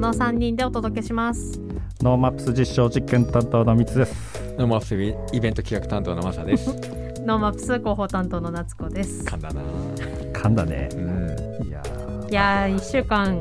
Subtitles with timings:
[0.00, 1.60] の3人でお届けします
[2.00, 4.54] ノーマップス実証実験担当の三つです。
[4.56, 6.70] ノーマップスイベント企画担当のマサです。
[7.26, 9.60] ノーマップス広報担当の夏子です噛んだな。
[10.32, 10.96] 噛んだねう。
[10.96, 11.66] ん。
[11.66, 13.38] いやーいやー1週間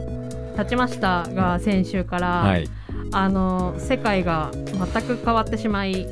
[0.57, 2.69] 経ちましたが先週から、はい。
[3.13, 6.05] あの世界が全く変わってしまい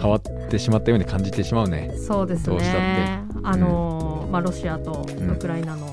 [0.00, 1.92] 変わってしまったように感じてしまうね。
[1.98, 5.88] そうですねあの、まあ、ロシアとうんウクライナの、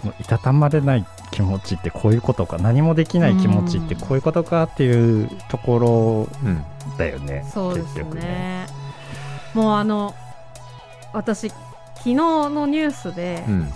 [0.00, 6.56] そのいたたまれない気持ちってこういうことか何もできない気持ちってこういうことかっていうとこうん。
[6.56, 7.44] ろだよね。
[7.52, 8.66] そうです結局ね
[9.52, 10.14] もうあの
[11.12, 13.72] 私昨日のニュースで、うん。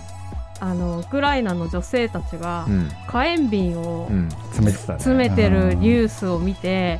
[0.59, 2.89] あのウクライナの女性たちがうん。
[3.07, 4.29] 火炎瓶をうん。
[4.29, 4.99] 詰めてたね。
[4.99, 6.99] 詰めてるニュュースを見て、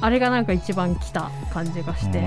[0.00, 2.20] あれがなんか一番来た感じがして、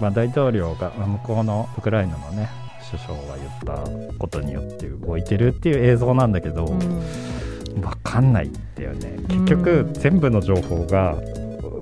[0.00, 2.48] まあ、大統領がまあ向こうのウクライナのね
[2.90, 7.82] 首相が言ったことによって動いてるっていう映像なんだけど、うん。
[7.82, 9.18] わかんないんだよね。
[9.28, 9.92] 結局、うん。
[9.92, 11.16] 全部の情報が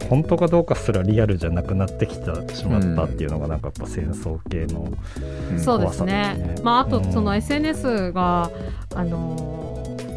[0.09, 4.93] 本当かどうかすらリアルじゃなくなってきてしまったっていうのがなんかやっぱ戦争系の、
[5.53, 5.59] うん。
[5.59, 6.35] そうですね。
[6.35, 7.13] ねまあ、あとうん。
[7.13, 8.51] その SNS が、
[8.95, 9.77] あのー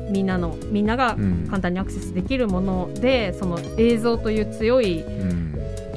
[0.09, 1.45] みんなのみんながうん。
[1.47, 5.48] 簡単にアクセスできるもので、その映像という強いうん。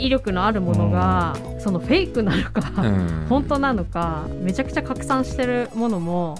[0.05, 3.27] 威力のあるものが、そのフェイクなのか、うん。
[3.29, 6.37] 本当なのかめちゃくちゃ拡散してるものも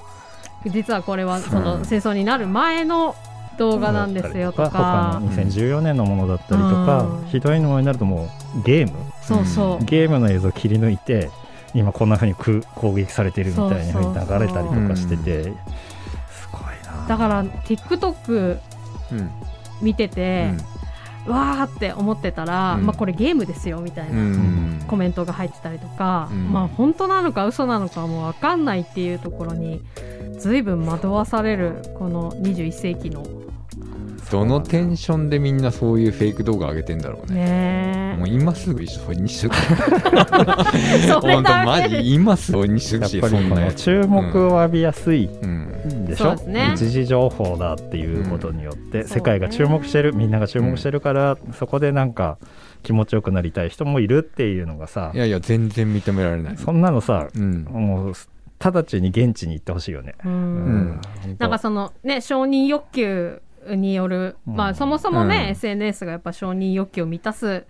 [0.67, 3.15] 実はこれはそのうん戦争になる前の
[3.59, 7.27] 動画なんですよと他かの2014年のものだったりとか、うん。
[7.27, 8.99] ひどいのになるともうゲーム。
[9.23, 11.31] そうそう、ゲームの映像を切り抜いて
[11.75, 17.07] 今こんな風にく攻撃されてるみたいな風に流れたりとかしててすごいな。
[17.09, 18.59] だから TikTok
[19.13, 19.31] うん。
[19.81, 20.51] 見てて、
[21.27, 24.85] わーって思ってたら、うんまあこれゲームですよみたいな、うん。
[24.87, 29.83] コメントが入ってたりとか、うんまあ本当なのか嘘なのかも分かんないっていうところに
[30.39, 33.25] 随分惑わされるこの21世紀の
[34.33, 38.15] どのテンションでみんなそういうフェイク動画上げてんだろうね。
[38.15, 39.57] ねもう今すぐ一緒にしとく。
[41.21, 43.73] 本当マジ今すぐにしとくし、やっぱそんなりこの。
[43.75, 46.07] 注目を浴びやすいうん。
[46.07, 52.39] でしょ、ね一時情報だっていうことによって、ん世界が注目してるみんなが注目してるから、そこでなんか
[52.83, 56.57] 気持ちよくなりたい人もいるっていうのがさいやいや、全然認められない。
[56.57, 57.65] そんなのさうん。
[57.65, 58.13] もう
[58.59, 60.15] 直ちに現地に行ってほしいよね。
[60.25, 61.01] ううんん。
[61.39, 64.57] なんかそのね承認欲求による、うん。
[64.57, 65.51] まあそもそもね、うん。
[65.51, 67.65] SNS がやっぱ承認欲求を満たす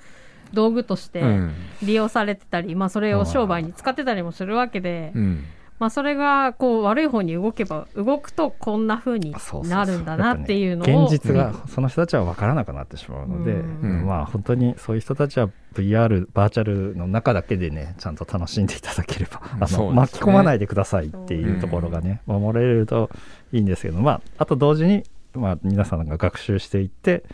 [0.52, 1.54] 道具としてうん。
[1.82, 5.44] 利用されてたり、まあそれを商売に使ってたりもするわけで、うん。
[5.78, 9.70] まあそれがこう悪い方に動けば動くとこんな風にそうそうそう。
[9.70, 14.06] なるんだなっていうのをやっぱね現実がその人たちは分からなくなってしまうので、うん。
[14.06, 19.92] まあ本当にそういう人たちは VR バーチャルの中だけでねちゃんと楽しんでいただければあの、そうですね。
[19.94, 23.10] 巻き込まないでくださいっていうところがね、守れると
[23.52, 25.02] いいんですけどまああと同時に、
[25.34, 27.24] まあ、皆さんが学習していって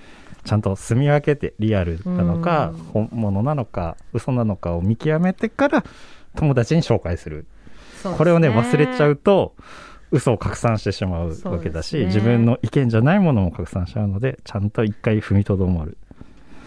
[0.44, 2.78] ちゃんと住み分けてリアルなのか、うん。
[2.78, 5.84] 本物なのか嘘なのかを見極めてから
[6.36, 7.46] 友達に紹介する。
[8.02, 9.54] そうですこれをね忘れちゃうと
[10.10, 12.06] 嘘を拡散してしまうわけだし、ね。
[12.06, 15.98] 自分の意見じゃないものも拡散しちゃうのでちゃんと一回踏みとどまる。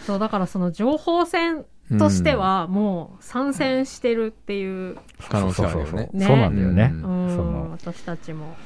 [0.06, 1.64] そうだからその情報戦
[1.98, 4.96] としてはもう参戦してるっていう、
[5.28, 6.10] 可能性あるよね。
[6.12, 7.36] ねそうなんだよね、うんうん。
[7.36, 8.56] その私たちも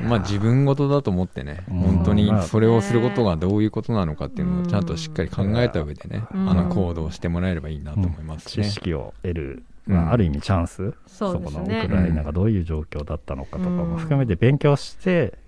[0.00, 1.78] まあ自分事だと思ってね、うん。
[1.78, 6.50] 本当にまあそれをすることがどういうことなのかっていうのをちゃんとしっかり考えた上でね、うん。
[6.50, 8.64] あの行動してもらえればいいなと思います知ね。
[8.64, 9.94] 識を得る、うん。
[9.94, 11.62] まあ、ある意味チャンス、そうですね。
[11.62, 15.38] このウクライナがどういう状況だったのかとかうんも含めて勉強して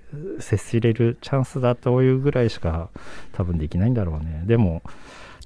[0.40, 2.88] 接しれるチャンスだというぐらいしか
[3.32, 4.42] 多分できないんだろうね。
[4.46, 4.82] でも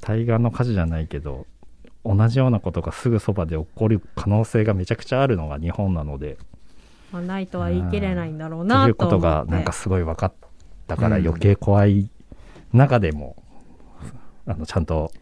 [0.01, 1.47] 対岸の火事じゃないけど
[2.05, 6.37] 同じようなことがすぐそばで起こる可能性がめちゃくちゃあるのが日本なので
[7.13, 10.33] まあ、ないとは言い切れないんだろうとないうことがなんかすごい分かっ
[10.87, 12.11] たから余計怖い
[12.73, 13.37] 中でも、
[14.47, 15.13] あのちゃんと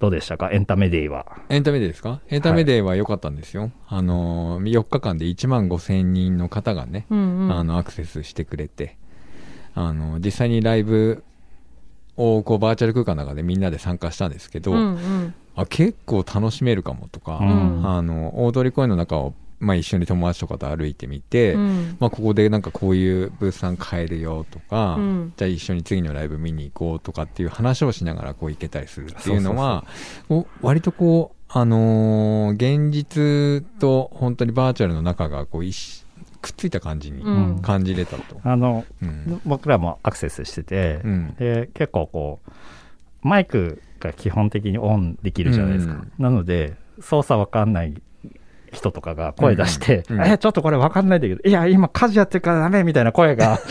[0.00, 0.50] どうでしたか？
[0.50, 1.26] エンタメデイは。
[1.48, 2.20] エンタメデーですか？
[2.28, 3.70] エンタメデーは良かったんですよ。
[3.86, 7.52] あの、4日間で1万5千人の方がね、うんうん。
[7.52, 8.96] あの、アクセスしてくれて、
[9.74, 11.22] あの、実際にライブ
[12.16, 15.34] をこうバーチャル空間の中でみんなで参加したんですけど、うんうん。
[15.54, 17.86] あ結構楽しめるかもとか、うん。
[17.86, 21.96] あの、大通公園の中を、まあ、一緒に友達とかと歩いてみて、うん。
[22.00, 25.32] まあ、ここでなんかこういうブースさん買えるよとか、うん。
[25.36, 29.84] じゃあ一緒に次のライブ見に行こうとかっていう話をしながらこう行けたりするっていうのは、
[30.60, 36.04] 割とこう、あのー現実と本当にバーチャルの中がこう一し
[36.40, 37.58] くっついた感じにうん。
[37.62, 38.40] 感じれたと。
[38.42, 39.40] あのうん。
[39.46, 41.34] 僕らもアクセスしてて、うん。
[41.38, 42.50] で結構こう
[43.22, 46.12] マイクが基本的にオンできるじゃないですか、うん。
[46.18, 47.94] なので操作わかんない
[48.72, 53.56] 人とかが声出して、うんうんえ、ちょっとこれわかんないんだけど、いや、今家事やってるからダメみたいな声が、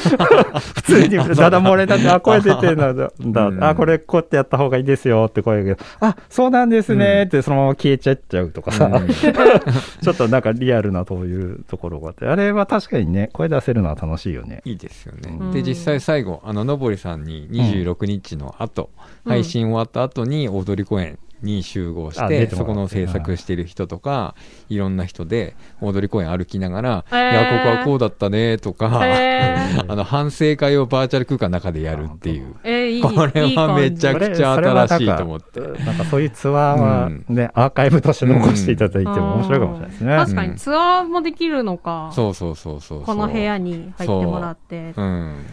[0.76, 3.64] 普通にダダ漏れだって、あ、声出てるんだ、だうん。
[3.64, 9.08] あ、これこうやってやった方がいいですよって声が、あ、そうなんですねってそのまま消えちゃっちゃうとかさ、うん。
[9.12, 14.62] ちょっとなんかリアルなそういうところがあって、あれは確かにね、声出せるのは楽しいよね。
[14.64, 15.38] いいですよね。
[15.40, 15.52] うん。
[15.52, 18.90] で、実際最後、あの、のぼりさんに26日の後、
[19.26, 19.32] うん。
[19.32, 24.36] 配信終わった後に大通公園に集合して、そこの制作してる人とか、
[24.70, 29.58] いろんな人で大通公園歩きながら、いや、ここはこうだったね、とか、へ
[29.88, 32.54] あの、反省会をバーチャル空間の中でやるっていう。
[33.02, 35.60] これはめちゃくちゃ新しいと思って。
[35.60, 40.18] なんかそういうツアーはね、アーカイブとして残していただいても面白いかもしれないですね。
[40.18, 43.06] 確かにツアーもできるのか、そうそうそうそうそう。
[43.06, 44.94] この部屋に入ってもらって。
[44.96, 45.46] うん。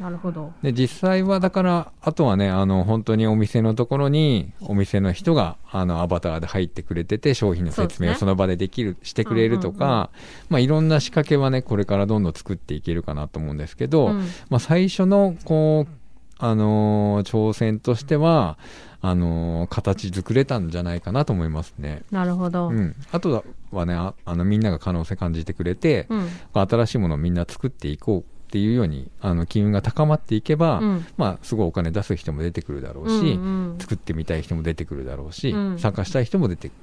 [0.00, 0.52] なるほど。
[0.62, 10.10] で、実際はだから、あとはね、あの、本当にお店のところに、お店の人が、あの、アバターで入ってくれてて、商品の説明をその場でできる、してくれるとうんうんか、
[10.48, 14.18] まあ、いろんな仕掛けはね、これからどんどん作っていけるかなと思うんですけど、うん。
[14.50, 15.92] まあ、最初の、こう、
[16.40, 18.58] あのー挑戦としては、
[19.00, 22.02] あのー形作れたんじゃないかなと思いますね。
[22.12, 22.94] なるほど、うん。
[23.10, 26.28] あとはね、ああの、みんなが可能性感じてくれて、うん。
[26.54, 36.76] 新しいものをみんな作っていこうっていうように、あの、機運が高まっていけば、うんまあ、すごいお金出す人も出てくるだろうし、うんうん作ってみたい人も出てくるだろうし、うん参加したい人も出てくる。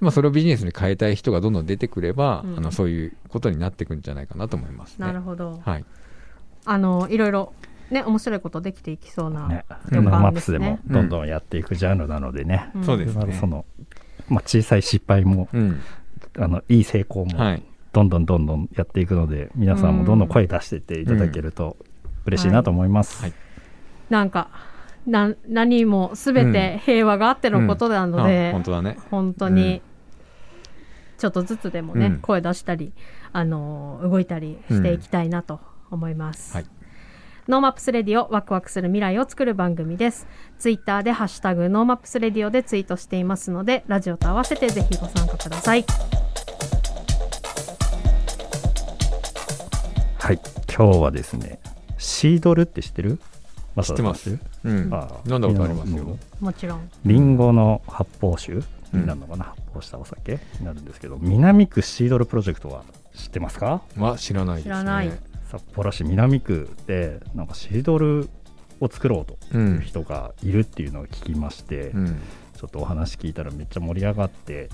[0.00, 5.06] まあ、それをビジネスに変えたい人がどんどん出てくれば、うんあの、そういうことになっていくんじゃないかなと思いますね。
[5.06, 5.84] なるほど、はい。
[6.64, 7.52] あのいろいろ
[7.90, 12.70] ね面白いことできていきそうなね、旅マップスでもどんどんやっていくジャンルなのでね。
[12.76, 13.64] うんそうですねその、
[14.28, 15.80] まあ、小さい失敗も、うん。
[16.38, 17.62] あの、いい成功も、はい。
[17.92, 21.76] どんどんどんどんやっていくので、皆さんもどんどん声出していっていただけると
[22.26, 23.22] 嬉しいなと思います。
[23.22, 23.32] はい
[24.10, 24.48] なんか
[25.06, 28.98] な何も全て平和があってのことなので、あ本当だね。
[29.10, 29.80] 本当に
[31.16, 32.92] ちょっとずつでもね、うん声出したり、
[33.32, 36.54] あのー動いたりしていきたいなと思います。
[36.54, 36.66] はい。
[37.48, 40.26] ノーマップスレディオワクワクする未来を作る番組です。
[40.58, 45.86] ツイッターでハッシュタグノーマップスレディオでツイートしていますので、ラジオと合わせてぜひご参加ください。
[50.28, 50.40] はい。
[50.68, 51.58] 今日はですね、
[51.96, 53.18] シードルって知ってる？
[53.82, 54.38] 知ってます。
[54.62, 54.90] うん。
[54.92, 56.18] あ飲んだことありますよ。
[56.38, 56.90] もちろん。
[57.06, 58.62] リンゴの発泡酒？
[58.92, 60.38] になるのかな、発泡したお酒？
[60.60, 62.84] になるんですけど、南区シードルプロジェクトは
[63.14, 63.80] 知ってますか？
[63.96, 64.74] は知らないですね。
[64.74, 65.10] 知らない
[65.50, 68.28] 札幌市南区でなんかシードル
[68.80, 69.56] を作ろうとう。
[69.56, 72.20] いうん人がいるっていうのを聞きまして、うん。
[72.54, 74.68] ちょっとお話聞いたらめっちゃ盛り上がって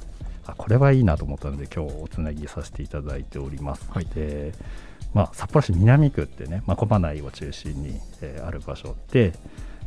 [0.47, 4.53] あこれはいいなと思ったので今日おつなぎさせていただいております、はいで
[5.15, 9.33] まあ、札幌市南区ってね真駒内を中心に、えーある場所で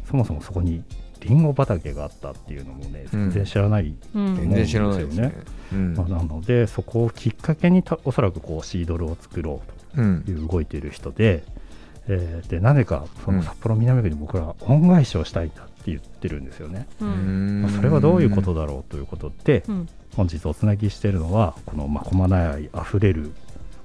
[0.09, 0.83] そもそもそこに
[1.19, 4.35] リンゴ畑があったっていうのもね全然知らない、うん。
[4.37, 5.33] 全然知らないですね。
[5.73, 5.93] うん。
[5.95, 9.61] まあ、なのでそこをきっかけにたおそらくこうシードルを作ろ
[9.97, 11.43] ううんという動いている人で、
[12.07, 13.37] えーでなぜかそうん。
[13.37, 17.05] の札幌南区に僕ら恩返しをしたいんだって言ってるんですよね、う。
[17.05, 17.59] うん。
[17.59, 19.89] んまあそれはどういうことだろうということで、うん。
[20.15, 23.33] 本日おつなぎしているのはこの真駒内愛あふれる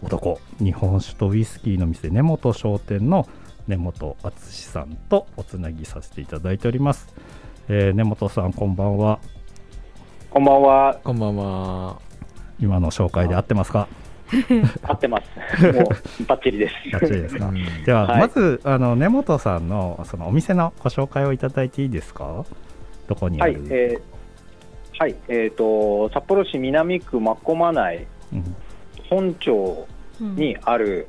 [0.03, 0.39] 男。
[0.59, 3.27] 日本酒とウイスキーの店根本商店の
[3.69, 7.15] 根本敦さんとおつなぎさせていただいております、
[7.69, 9.19] えー根本さんこんばんは。
[10.31, 11.97] こんばんは、こんばんは。
[12.59, 13.87] 今の紹介で合ってますか？
[14.83, 15.21] 合ってま
[15.59, 15.73] す。
[15.73, 16.75] もうバッチリです。
[16.93, 17.47] バッチリですか？
[17.49, 17.85] うん。
[17.85, 18.21] では、はい。
[18.21, 22.45] まずあの根本さんのそのお店のご紹介をいただいていいですか？
[23.09, 24.03] どこにあはいる、、えー
[24.99, 28.57] はい、えっ、と札幌市南区真駒内うん。
[29.11, 31.09] 本町うんにある、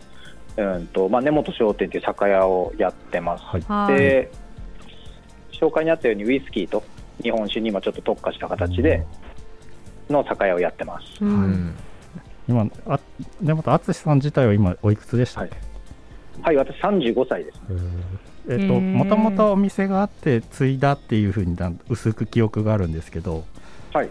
[0.57, 3.43] うんとまあ根本商店という酒屋をやってます。
[3.43, 3.61] はい。
[3.61, 3.97] はい。
[3.97, 4.31] で、
[5.51, 6.83] 紹介にあったようにウイスキーと
[7.21, 9.05] 日本酒に今ちょっと特化した形で
[10.09, 11.23] の酒屋をやってます。
[11.23, 11.25] う。
[11.25, 11.75] うんん
[12.47, 12.99] 今あ
[13.41, 15.55] 根本敦さん自体は今おいくつでしたっけ、
[16.41, 17.59] はい、私35歳です。
[18.49, 21.55] えっ、ともともとお店があって継いだっていうふうに
[21.87, 23.45] 薄く記憶があるんですけど
[23.93, 24.09] はい、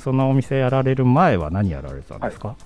[0.00, 2.56] そのお店やられる前は何やられてたんですか、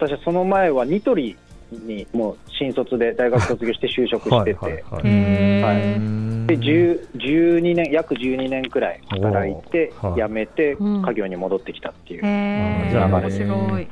[0.00, 1.36] 私はその前はニトリ
[1.70, 4.60] にもう新卒で大学卒業して就職してて。
[4.60, 5.02] はいはいはい。
[5.04, 5.76] へはい。
[5.76, 12.90] ーで10 12年約12年くらい働いて辞めてうん家業に戻ってきたっていう、へー。
[12.90, 13.88] じゃあ面白い。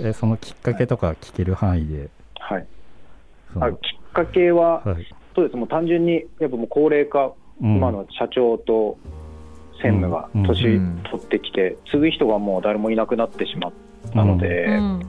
[0.00, 2.66] えーそのきっかけとか聞ける範囲で、はい。
[3.60, 3.78] あきっ
[4.12, 5.06] かけは、はい。
[5.34, 5.56] そうです。
[5.56, 7.76] もう単純にやっぱもう高齢化、うん。
[7.76, 8.98] 今の社長と
[9.80, 10.42] 専務がうん。
[10.42, 11.00] 年うん。
[11.10, 13.72] 取ってきて、継ぐ人がもう誰もいなくなってしまっ
[14.12, 15.00] たので、うん。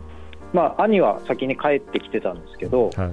[0.54, 3.12] まあ、兄は先に帰ってきてたんですけど、はい。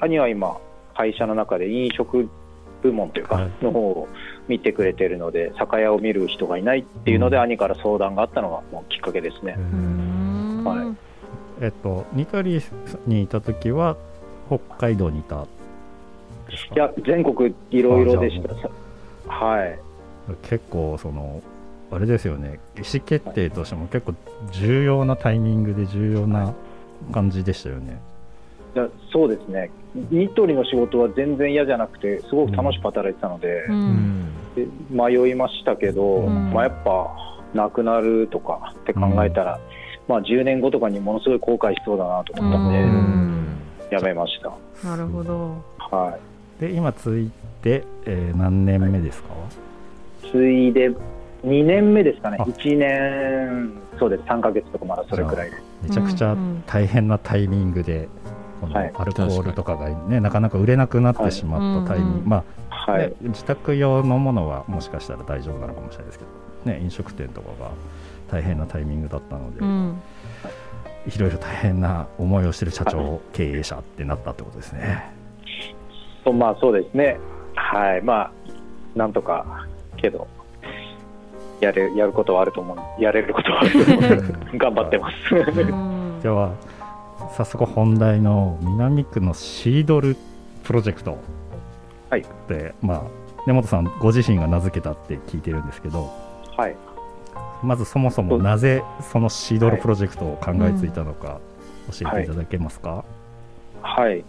[0.00, 0.58] 兄は今
[0.94, 2.28] 会社の中で飲食
[2.82, 3.50] 部門というか、はい。
[3.62, 4.08] の方を
[4.48, 7.42] 見てくれてるので酒屋を見る人がいないっていうので、うん。
[7.42, 9.56] 兄から相談があったのがもうきっかけですね。
[9.56, 9.60] う。
[9.60, 10.64] ん。
[10.64, 10.86] はい。
[11.60, 12.60] えっとニトリ
[13.06, 13.96] にいた時は
[14.48, 15.46] 北海道にいた
[16.74, 19.32] いや全国いろいろでした。
[19.32, 19.78] はい。
[20.42, 21.42] 結構その
[21.90, 22.58] あれですよね。
[22.76, 24.14] 意思決定としても結構
[24.50, 26.54] 重要なタイミングで重要な
[27.12, 28.00] 感じでしたよね。
[28.74, 29.70] いやそうですね、
[30.10, 33.76] ニトリの仕事は全然嫌じゃなくて、すごく楽しく働いてたので、ううん。
[33.76, 36.52] んで迷いましたけど、うん。
[36.52, 37.10] まあ、やっぱ、
[37.54, 39.60] なくなるとかって考えたら、
[40.08, 43.46] まあ、10年後とかにものすごい後悔しそうだなと思ったんで、うん。
[43.90, 44.88] やめました。
[44.88, 45.54] なるほど。
[45.78, 46.16] は
[46.58, 47.30] で今つい
[47.62, 49.28] て、えー何年目ですか、
[50.24, 50.90] い、次いで
[51.44, 52.44] 2年目ですかね、あ。
[52.44, 55.56] 1年、そうです、3ヶ月とか、まだそれくらいで。
[55.82, 56.36] めちゃくちゃ
[56.66, 58.08] 大変なタイミングで、
[58.60, 58.92] このはい。
[58.94, 63.08] アルコールとかがねなかなか売れなくなってしまったタイミング、まあ、はい。
[63.08, 66.24] ね、自宅用のものはもしかしたら大丈夫なのかもしれないですけ
[66.64, 67.70] ど、ね、飲食店とかが
[68.30, 70.00] 大変なタイミングだったので、うん。
[71.06, 75.10] いろいろ大変な思いをしてる社長、経営者ってなったってことですね。
[76.24, 77.18] そうまあ、そうですね、
[77.56, 78.32] はい、まあ、
[78.94, 80.28] なんとか、けど、
[81.62, 84.58] やれやることはあると思う、やれることはあると思う。
[84.58, 85.34] 頑張ってます。
[85.34, 86.20] うん。
[86.20, 86.52] では
[87.36, 90.16] 早速本題の南区のシードル
[90.64, 91.18] プロジェクト。
[92.10, 92.24] はい。
[92.48, 93.02] で、まあ、
[93.46, 96.10] 根本さんご自身が名付けたって聞いてるんですけど。
[96.56, 96.76] はい。
[97.62, 101.38] まずそもそもなぜそのシードルプロジェクトを考えついたのか
[101.92, 103.04] 教えていただけますか、
[103.82, 104.24] はい、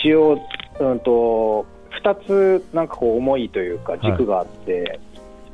[0.00, 0.38] 一応、
[0.78, 1.66] うん、と
[2.04, 5.00] 2つなんかこう思いというか軸があって、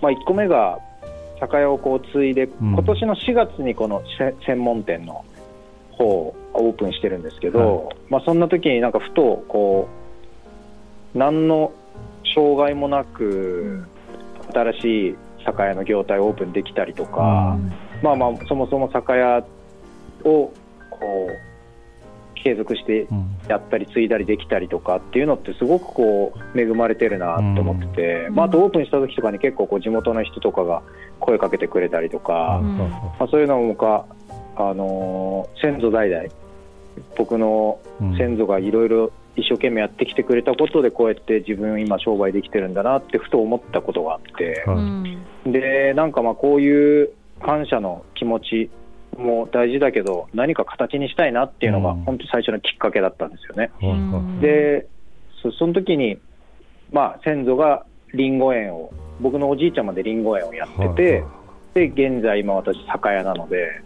[0.03, 0.79] まあ、1個目が
[1.41, 2.51] 酒屋をこう継いで、ん。
[2.61, 5.25] 今年の4月にこのせ専門店の
[5.93, 9.89] 方をオープンしてるんですけど、まあ、そんな時になんかふとこ
[11.15, 11.73] う何の
[12.35, 13.85] 障害もなく
[14.53, 17.59] 新しい酒屋の業態をオープンできたりとか、
[18.03, 19.43] まあまあそもそも酒屋を
[20.23, 20.53] こ
[21.01, 21.52] う
[22.43, 23.29] 継続してうん。
[23.49, 28.35] やったり継いだりできたりとかっていうのってすごくこう恵まれてるなと思ってて、うん。
[28.35, 30.83] まあ、あとオープンした時とかに結構こう地元の人とかが
[31.21, 32.79] 声かけてくれたりとか、うん。
[32.79, 34.07] まあ、そういうのもか、
[34.57, 36.29] あのー先祖代々
[37.17, 38.17] 僕のうん。
[38.17, 44.65] 先祖がいろいろ一生懸命やってきてくれたことでこうやって自分今商売できてるんだなってふと思ったことがあって。
[45.47, 48.71] でなんかまあこういう感謝の気持ち
[49.17, 52.05] も大事だけど何か形にしたいなっていうのがうん。
[52.05, 53.71] 本当に最初のきっかけだったんですよね。
[53.81, 54.87] はいはいで
[55.43, 56.19] そその時に
[56.93, 61.25] まあ先祖がりんご園を僕のおじいちゃんまでりんご園をやって
[61.75, 63.83] て、で現在今私酒屋なので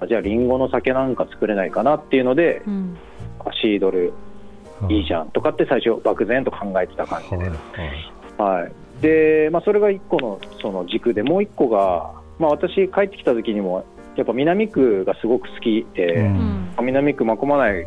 [0.00, 2.96] あじゃありんごの酒なんか作れないかなっていうのでうん。
[3.40, 4.12] あシードル
[4.88, 5.00] い。
[5.00, 7.36] いじゃゃんとかって最初漠然と考えてた感じで。
[7.36, 7.58] はいはい
[8.38, 13.84] はい、で、まあ、それが1個のその軸で、もう1個が、まあ、私、帰ってきた時にも、
[14.16, 16.74] やっぱ南区がすごく好きで、うん。
[16.82, 17.86] 南区、真駒内、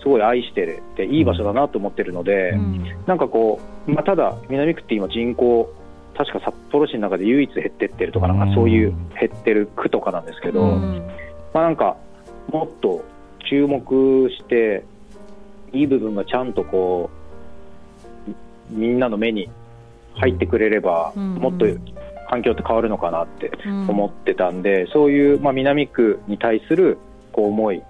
[0.00, 2.84] すごい愛してるって、いい場所だなと思ってるので、うん。
[3.06, 5.72] なんかこう、まあ、ただ、南区って今、人口、
[6.14, 11.08] 確か札幌市の中で唯一減ってってるとか、なんかそういう減ってる区とかなんですけど、うん。
[11.54, 11.96] まあ、なんか、
[12.50, 13.04] もっと
[13.48, 14.84] 注目して、
[15.72, 18.32] いい部分がちゃんとこう、
[18.70, 19.48] みんなの目に
[20.14, 21.34] 入ってくれれば、うん。
[21.34, 21.66] もっと
[22.32, 23.90] 環境って変わるのかなってうん。
[23.90, 26.96] 思ってたんで、そういう、まあ、南区に対する
[27.30, 27.82] こう思い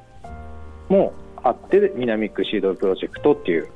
[0.88, 1.12] も
[1.44, 3.68] あって、南区シードルプロジェクトっていう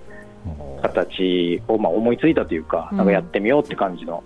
[0.82, 2.98] 形をまあ思いついたというか、うん。
[2.98, 4.24] なんかやってみようって感じの、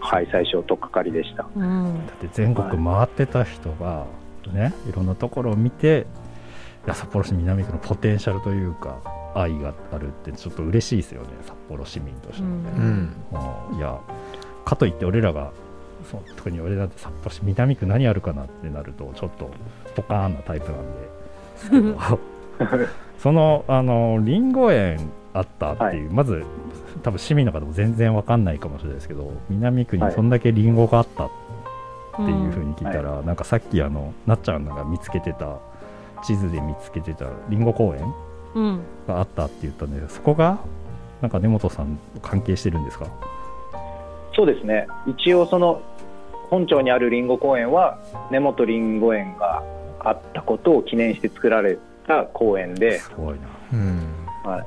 [0.00, 1.48] はい、最初、とっかかりでした。
[1.56, 2.06] うん。
[2.06, 4.04] だって全国回ってた人が
[4.52, 6.06] ねいろんなところを見て
[6.86, 9.00] いや札幌市南区のポテンシャルというか
[9.34, 13.72] 愛があるってちょっと嬉しいですよね札幌市民としてもね、うんうん。
[13.72, 13.78] うん。
[13.78, 13.98] いや
[14.64, 15.52] かといって俺らが
[16.10, 16.20] そう。
[16.36, 19.50] 特に俺だって札幌市南区何あるかなってなるとちょっと
[19.94, 21.98] ポカーンなタイプなんで。
[23.18, 24.98] その あのリンゴ園
[25.34, 26.44] あったっていう、まず
[27.02, 31.30] 多分市民の方も全然わかんないかもしれないですけど南区にそんだけリンゴがあったっ
[32.16, 35.56] ていうふうに聞いたら、なんかさっきあのなっちゃんが見つけてた
[36.24, 38.12] 地図で見つけてたリンゴ公園
[38.54, 40.58] うんがあったって言ったんでそこが
[41.20, 43.06] なんか根本さん関係してるんですか？
[44.34, 44.86] そうですね。
[45.06, 45.80] 一応その
[46.50, 47.98] 本町にあるりんご公園は
[48.30, 49.62] 根本りんご園が
[50.00, 53.48] あったことを記念して作られた公園で、すごいな。
[53.72, 54.50] うん。
[54.50, 54.66] はい、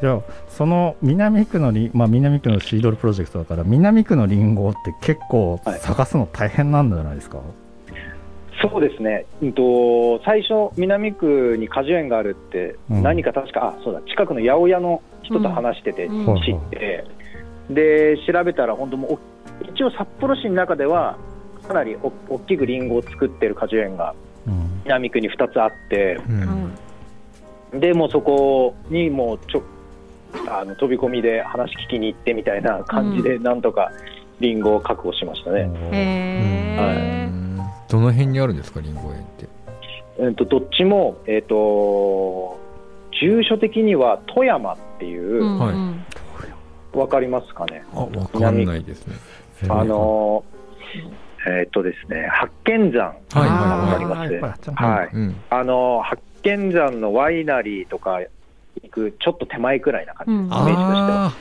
[0.00, 7.40] じゃあその南区のリン、まあ、南区のシードルプロジェクトだから南区のリンゴって結構はい探すの大変なんじゃないですか、
[8.60, 13.02] そうですね、うんと、最初、南区に果樹園があるって、うん。
[13.02, 16.42] 何か確か、あそうだ、近くの八百屋の人と話してて、うん。
[16.42, 17.04] 知って、
[17.70, 19.18] で調べたら本当も
[19.62, 21.16] 一応札幌市の中では
[21.66, 24.14] かなりお大きくリンゴを作ってる果樹園が
[24.46, 24.80] うん。
[24.84, 27.78] 南区に2つあってううん。
[27.78, 29.62] んでもうそこにもうちょ
[30.48, 33.92] あの飛び込みで話聞きに行ってみたいな感じでなんとか
[34.40, 35.62] リンゴを確保しましたね。
[35.62, 35.66] う
[37.30, 37.58] ん。
[37.88, 39.48] どの辺にあるんですかリンゴ園って？
[40.20, 42.58] えっとどっちも、えっと
[43.20, 45.58] 住所的には富山っていう、うん。
[45.58, 45.74] はい。
[45.74, 46.04] うん。
[46.94, 47.84] わかりますかね？
[47.92, 49.16] あわかんないですね
[49.68, 50.44] あの
[51.46, 53.38] えっとですね八犬山はい。
[53.40, 54.70] はいわはいかります？
[54.70, 55.10] はい。
[55.12, 55.36] うん。
[55.50, 58.20] あの八犬山のワイナリーとか
[58.82, 60.38] 行くちょっと手前くらいな感じ、うん。
[60.38, 61.26] イメージとしては。
[61.26, 61.34] あ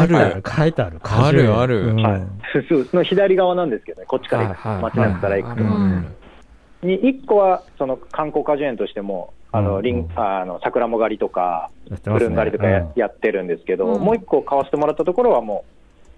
[0.00, 0.98] ある書いてある。
[1.02, 1.88] あるある。
[1.88, 2.02] うん。
[2.02, 2.22] はい、
[2.68, 4.74] そうその左側なんですけどね、こっちから行く、はい。
[4.74, 9.82] はい街中から行くと、に1個はその観光果樹園としても、あのうん。
[9.82, 11.70] リンあの桜も狩りとか、
[12.04, 12.92] ブルーン狩りとかや,、うん。
[12.96, 14.00] やってるんですけど、うん。
[14.00, 15.64] もう1個買わせてもらったところはも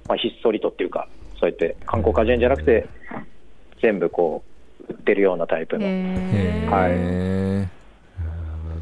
[0.05, 2.87] う、まあ、ひっそりとっていうか、そうやって観光果樹園じゃなくて、
[3.83, 4.43] 全部こ
[4.89, 7.63] う、売ってるようなタイプの、へへー。
[7.63, 7.77] はい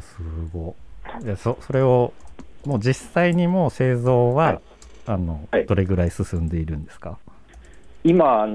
[0.01, 0.17] す
[0.53, 0.75] ご
[1.21, 1.25] い。
[1.25, 2.13] でそそれを
[2.65, 4.59] もう実際にもう製造は、はい。
[5.07, 5.65] あのはい。
[5.65, 7.17] どれぐらい進んでいるんですか、
[8.03, 8.47] 今、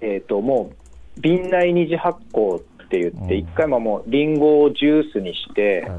[0.00, 0.72] えー、とも
[1.16, 3.40] う瓶内二次発酵って言って、うん。
[3.40, 5.98] 一回ももうリンゴをジュースにして、はい。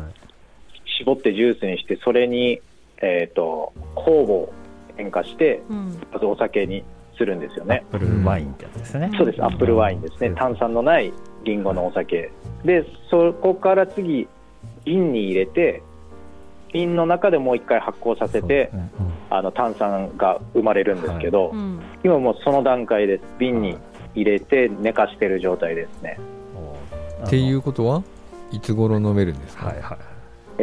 [0.98, 2.62] 絞ってジュースにして、それに、
[3.02, 4.54] えー、と酵母を
[4.98, 6.02] 変化して、うん。
[6.12, 6.84] まずお酒に
[7.20, 7.86] するんですよね。
[7.92, 10.36] アップルワインってやつですね、そうです、アップルワインですね、うん。
[10.36, 12.32] 炭酸のないリンゴのお酒。
[12.64, 14.28] で、そこから次、
[14.86, 15.84] 瓶に入れて、
[16.74, 18.92] 瓶の中でもう一回発酵させて、ね。
[19.00, 19.10] うん。
[19.32, 21.80] あの炭酸が生まれるんですけど、うん。
[22.04, 23.78] 今もうその段階です、瓶に
[24.16, 26.18] 入れて寝かしてる状態ですね。
[27.22, 28.04] おっていうことは
[28.52, 29.68] いつ頃飲めるんですか？
[29.68, 29.98] はいはい。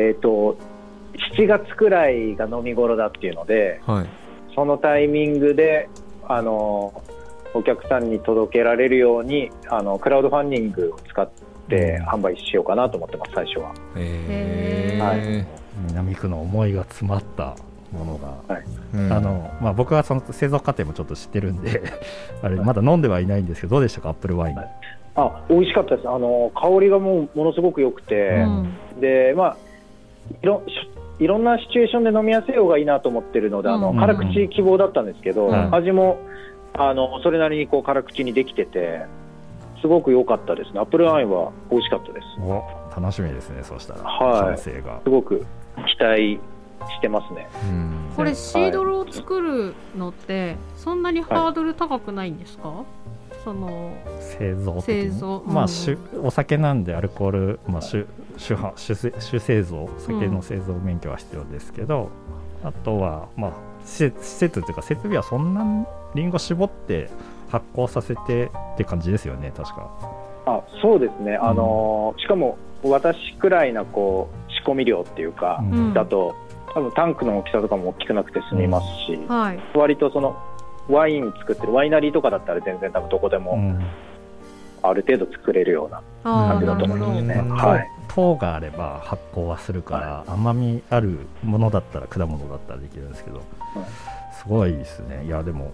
[0.00, 0.56] えっ、と、
[1.36, 4.06] 7月くらいが飲み頃だっていうので、はい。
[4.54, 5.88] そのタイミングで、
[6.28, 7.02] あの
[7.54, 11.28] お客さんに届けられるようにあのクラウドファンディングを使っ
[11.68, 13.74] て販売しようかなと思ってます、最初は。
[13.96, 15.44] えはー
[15.88, 17.54] 南区の思いが詰まった
[17.92, 18.62] ものが、
[18.94, 19.12] うん。
[19.12, 21.82] あのまあ、僕はその製造過程もちょっと知ってるんで
[22.42, 24.08] あれまだ飲んではいないんですけどどうでしたか？
[24.10, 24.58] アップルワイン、
[25.16, 28.44] あ美味しかったです、あの香りがもうものすごく良くて、
[28.94, 29.00] うん。
[29.00, 29.56] でまあ
[30.42, 30.72] いろし
[31.18, 33.98] いろんなシチュエーションで飲みやすい方がいいなと思ってるので、あのうん。
[33.98, 35.74] 辛口希望だったんですけど、うん。
[35.74, 36.18] 味も
[36.74, 39.06] あのそれなりにこう辛口にできてて、
[39.80, 42.26] すごく良かったですね、アップルワインは美味しかったです。
[42.40, 42.62] お
[42.94, 44.56] 楽しみですねそうしたら、はい。
[44.56, 45.00] 完成が。
[45.04, 45.46] すごく
[45.86, 46.38] 期待
[46.94, 47.48] してますね。
[47.70, 48.14] うん。
[48.16, 52.84] これシードルを作るのってそんなにハードル高くないんですか、
[53.46, 55.04] その製造的に？
[55.04, 55.54] 製造うん。
[55.54, 58.04] まあ、酒お酒なんでアルコール、まあ、酒
[58.36, 62.10] 酒販酒製酒製造酒の製造免許は必要ですけど、
[62.64, 63.52] あとは、まあ、
[63.84, 67.08] 施設施設っていうか設備はそんなにリンゴ絞って
[67.48, 69.90] 発酵させてって感じですよね確か。
[70.46, 75.72] あそうですね、あのしかも私くらいなこう仕込み量っていうか、うん。
[75.72, 75.94] うん。
[75.94, 76.34] だと
[76.74, 79.78] 多分タンクの大きさとかも大きくなくて済みますし、はい。
[79.78, 80.36] 割とその
[80.88, 83.86] ワイン作ってるワイナリーとかだったら全然多分どこでもうん。
[84.82, 87.34] ある程度作れるような感じだと思いますね。
[87.34, 93.42] うんはい、糖があれば発酵はするから、甘みあるものだったら果物だったらできるんですけど、
[94.40, 95.24] すごいですね。
[95.24, 95.72] いやでも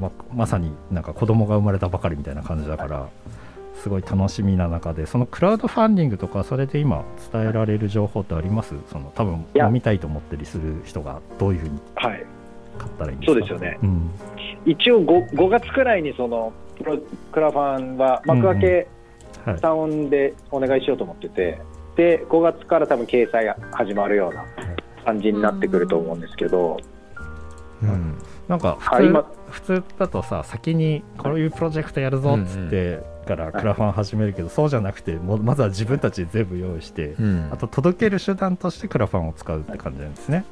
[0.00, 3.08] ままさになんか子供が生まれたばかりみたいな感じだから
[3.82, 8.74] すごい楽しみな中でそのクラウドファンディングとかそれで今伝えられる情報ってあります？
[8.90, 9.66] その多分いや。
[9.66, 11.78] 飲みたいと思ったりする人がどういうふうに？
[11.96, 12.24] はい、
[12.76, 13.38] 買ったらいいんですか？
[13.38, 13.78] そうですよね。
[13.82, 14.10] うん。
[14.64, 16.98] 一応 5, 5月くらいにそのプロ
[17.32, 18.88] クラファンは幕開け
[19.44, 19.60] はい。
[19.60, 21.60] タウンでお願いしようと思ってて、
[21.94, 24.44] で5月から多分掲載が始まるような
[25.04, 26.78] 感じになってくると思うんですけど、
[27.82, 28.18] うん。
[28.48, 37.48] なんか普通,、普通だとさ先にこういうプロジェクトやるぞっつってからクラファン始めるけど、そうじゃなくてもうまずは自分たちで全部用意して、うん。
[37.52, 40.44] あと届ける手段としてクラファンを使うって感じなんですね。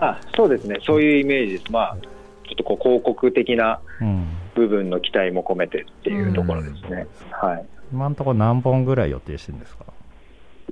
[0.00, 1.96] あそうですね、そういうイメージです、まあ、
[2.46, 7.06] ちょっとこう広告的なうん、部分の期待も込めてっていうところですね。
[7.32, 7.66] はい。
[7.92, 9.84] 今のところ何本ぐらい予定してるんですか、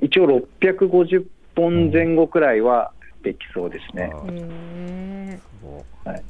[0.00, 0.26] 一応
[0.60, 4.10] 650本前後くらいはできそうですね。
[4.12, 4.32] あー。
[4.32, 6.08] へえすごい。
[6.08, 6.22] はい。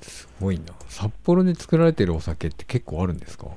[0.00, 0.64] すごいな。
[0.88, 3.48] 札幌で作られてるお酒って結構あるんですか、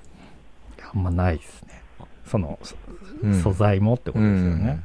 [0.93, 1.81] あんまないですね。
[2.25, 2.75] その、そ
[3.23, 3.33] うん。
[3.41, 4.83] 素材もってことですよね。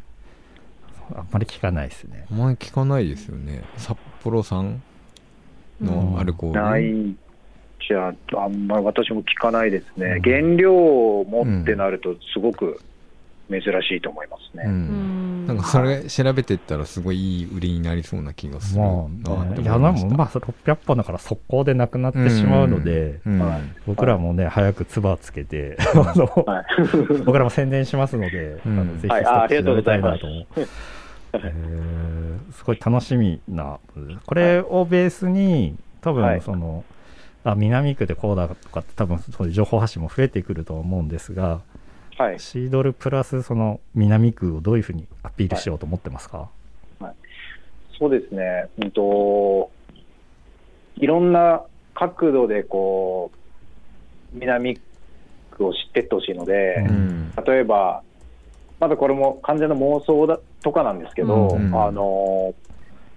[1.17, 2.27] あんまり聞かないですね。
[2.31, 3.63] あんまり聞かないですよね。
[3.77, 4.83] 札幌産
[5.81, 7.17] のアルコール、ない
[7.89, 10.23] じゃあ、あんまり私も聞かないですね、うん。
[10.23, 12.81] 原料を持ってなると、すごく
[13.51, 14.65] 珍しいと思いますうね。
[14.65, 15.47] ん。
[15.47, 18.81] なんかそれ調べてったらすごいいい売りになりそうな気がする。
[18.81, 23.39] なまって思あね、いやでもまあ600本だから速攻でなくなってしまうので、うん。
[23.41, 23.61] はい。
[23.87, 26.65] 僕らもね、早く唾つけて、は
[27.19, 27.23] い。
[27.25, 28.79] 僕らも宣伝しますので、うん。
[28.79, 29.25] あのぜひはい。
[29.25, 30.47] ストックあありがとうございたいなと思う。
[31.35, 33.79] えーすごい楽しみな、
[34.27, 36.41] これをベースに、多はい。
[36.41, 36.85] 分その、
[37.45, 41.61] あ南区でこうだとかって、多分そういう情報発信も増えてくると思うんですが、
[42.19, 46.51] はい、シードルプラスその南区をどういうふうにアピールしようと思ってますか、
[47.99, 49.71] そうですね、うんと、
[50.97, 51.63] いろんな
[51.95, 53.31] 角度でこ
[54.35, 54.79] う南
[55.51, 57.33] 区を知ってってほしいので、うん。
[57.47, 58.03] 例えば、
[58.83, 61.73] まだこれも完全な妄想だとかなんですけど、うん。
[61.81, 62.53] あの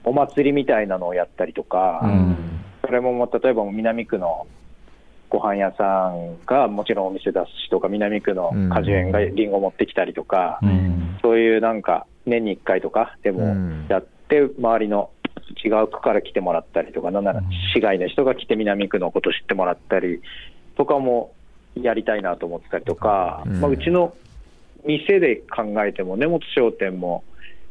[0.04, 2.38] お祭りみたいなのをやったりとか、うん。
[2.86, 4.45] それももう例えば南区の
[5.28, 11.17] ご飯屋さんがもちろんお店出すしとか、南区の果樹園がリンゴ持ってきたりとか、うん。
[11.23, 13.88] そういうなんか年に1回とかでうもん。
[13.89, 15.10] やって、周りの
[15.65, 20.21] 違う区から来てもらったりとか、なんならうん市外の人が来て南区のこと知ってもらったり
[20.78, 21.34] とかも
[21.73, 23.62] やりたいなと思ってたりとか、うん。
[23.62, 24.13] まあ、うちの
[24.86, 27.24] 店で考えても、根本商店も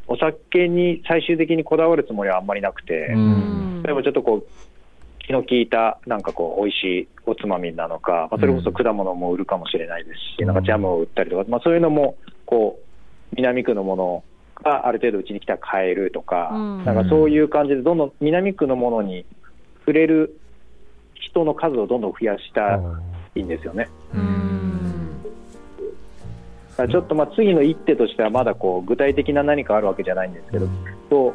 [0.06, 3.82] お酒に最終的にこだわるつもりはあんまりなくて、うん。
[3.84, 4.46] 例えばちょっとこう、
[5.26, 10.46] 気の利いたなんかこう美味しいおつまみなのか、まあ、それこそ果物も売るかもしれないですし、うん。
[10.46, 14.24] なんかジャムを売ったりとか、まあ、そういうのもこう南区のもの
[14.62, 16.84] がある程度うちに来たら買えるとか、うん。
[16.84, 19.24] なんかそういう感じで、どんどん南区のものに
[19.80, 20.38] 触れる
[21.14, 23.00] 人の数をどんどん増やしたら
[23.34, 23.88] いいんですよね。
[24.14, 24.63] うん
[26.82, 30.66] らちょっとまあ次の一手としては、まだこう具体的な何かあるわけじゃないんですけど、
[31.08, 31.34] と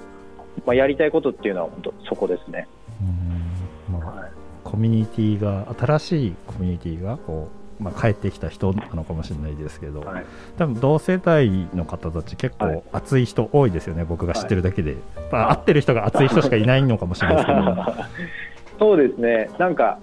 [0.65, 2.67] まあ、やりたいことっていうのは本当そこですね。
[3.89, 3.99] うん。
[3.99, 4.32] まあはい。
[4.63, 7.47] コミュニティが新しいコミュニティがこ
[7.80, 10.25] う、まあ、帰ってきた人なのかもしれないですけど、はい。
[10.58, 12.75] 多分同世代の方たち結はい。
[12.75, 14.95] 構熱い人多いですよね、僕が知ってるだけで、
[15.32, 17.60] まあ、会ってる人が熱い人しかいないのかもしれないですけど。
[18.80, 19.99] そうですね、なんか、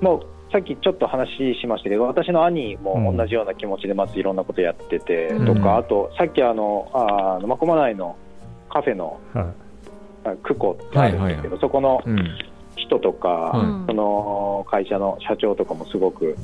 [0.00, 5.46] もうさっきちょっと話しましたけど、私の兄も同じような気持ちで、まずいろんなことやっててうん。
[5.46, 8.16] とか、うんあと、さっきあの、あー真駒内の
[8.68, 9.46] カフェのはい。
[10.24, 12.28] あクコってあるんですけど、そこのうん。
[12.76, 13.86] 人とか、はい。
[13.86, 16.36] その会社の社長とかもすごく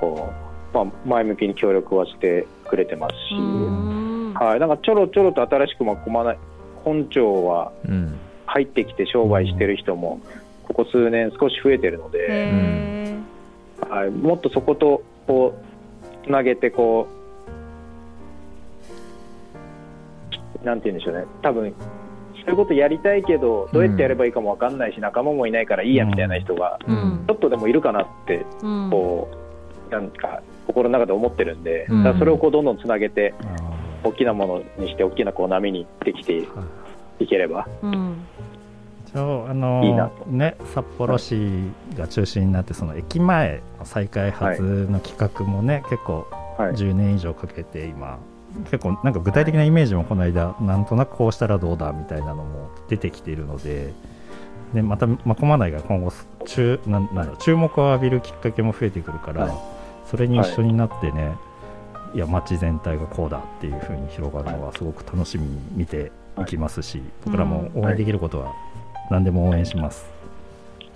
[0.00, 0.28] こ
[0.72, 4.34] う、まあ、前向きに協力はしてくれてますし、うん。
[4.34, 6.38] はい、なんかちょろちょろと新しく真駒内
[6.84, 8.18] 本庁はうん。
[8.46, 10.20] 入ってきて商売してる人も、
[10.64, 13.03] ここ数年少し増えてるので。
[13.96, 15.54] へはい、もっとそことこ
[16.22, 17.08] うつなげてこ
[20.62, 21.24] うなんて言うんでしょうね。
[21.42, 21.74] 多分
[22.40, 27.26] そういうことやりたいけどどうやってやればいいかも分かんないし、仲間もいないからいいやみたいな人がーうん。
[27.26, 28.90] ちょっとでもいるかなってうん。
[28.90, 29.28] こ
[29.88, 32.02] うなんか心の中で思ってるんで、うん。
[32.02, 36.38] だからそれをこうどんどんつなげてあ大きなものにして大きなこう波にできて
[37.18, 37.66] いければ
[39.14, 40.26] うん一応あのいいなと。
[40.26, 46.26] ね札幌市が中心になってその駅前の再開発の企画もね、結構
[46.58, 46.72] はい。
[46.74, 48.18] 10年以上かけて今
[48.70, 53.92] 結構なんか具体的なイメージもこの間なんとなくこうしたらどうだみたいなのも出てきているので
[54.72, 56.12] でまた真駒内が今後
[56.44, 59.54] 注なんな注目を浴びるきっかけも増えてくるから、はい。
[60.10, 61.36] それに一緒になってね、
[62.14, 68.52] い、や街全体がこうだっていう風に広がるのはすごく楽しみに見ていきますし、僕らも応援できることは
[69.10, 70.06] 何でも応援します。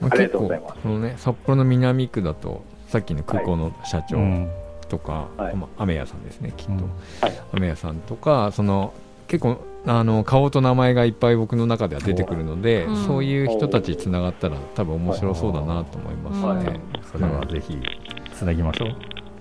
[0.01, 0.75] まありがとうございます。
[0.75, 4.51] 結構このね札幌の南区だとさっきの空港の社長うん。
[4.89, 5.57] とか、はい。
[5.57, 6.81] まあ、雨屋さんですねきっと、うん。
[7.21, 7.41] はい。
[7.53, 8.95] 雨屋さんとかその
[9.27, 13.07] 結構あの顔と名前がいっぱい僕の中では出てくるので、うん。
[13.07, 16.81] そういう人たちつながったら多分面白そうだなと思いますね。
[17.13, 17.79] それはぜひ
[18.35, 18.97] つなぎましょう。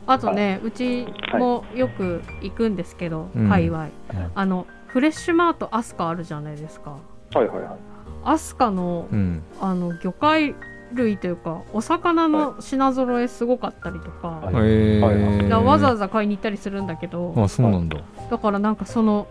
[0.05, 3.49] あとねうちもよく行くんですけどうん。
[3.49, 3.89] 界隈。
[4.35, 6.91] あのフレッシュマートアスカあるじゃないですか。
[7.33, 7.96] はいはいはい
[8.27, 9.41] アスカのうん。
[9.59, 10.55] あの魚介
[10.93, 15.01] 類というかお魚の品揃えすごかったりとか,、はい。
[15.01, 17.97] はからわざわざ買いに行ったりするんだけどあそうなんだ。
[18.29, 19.27] だからなんかその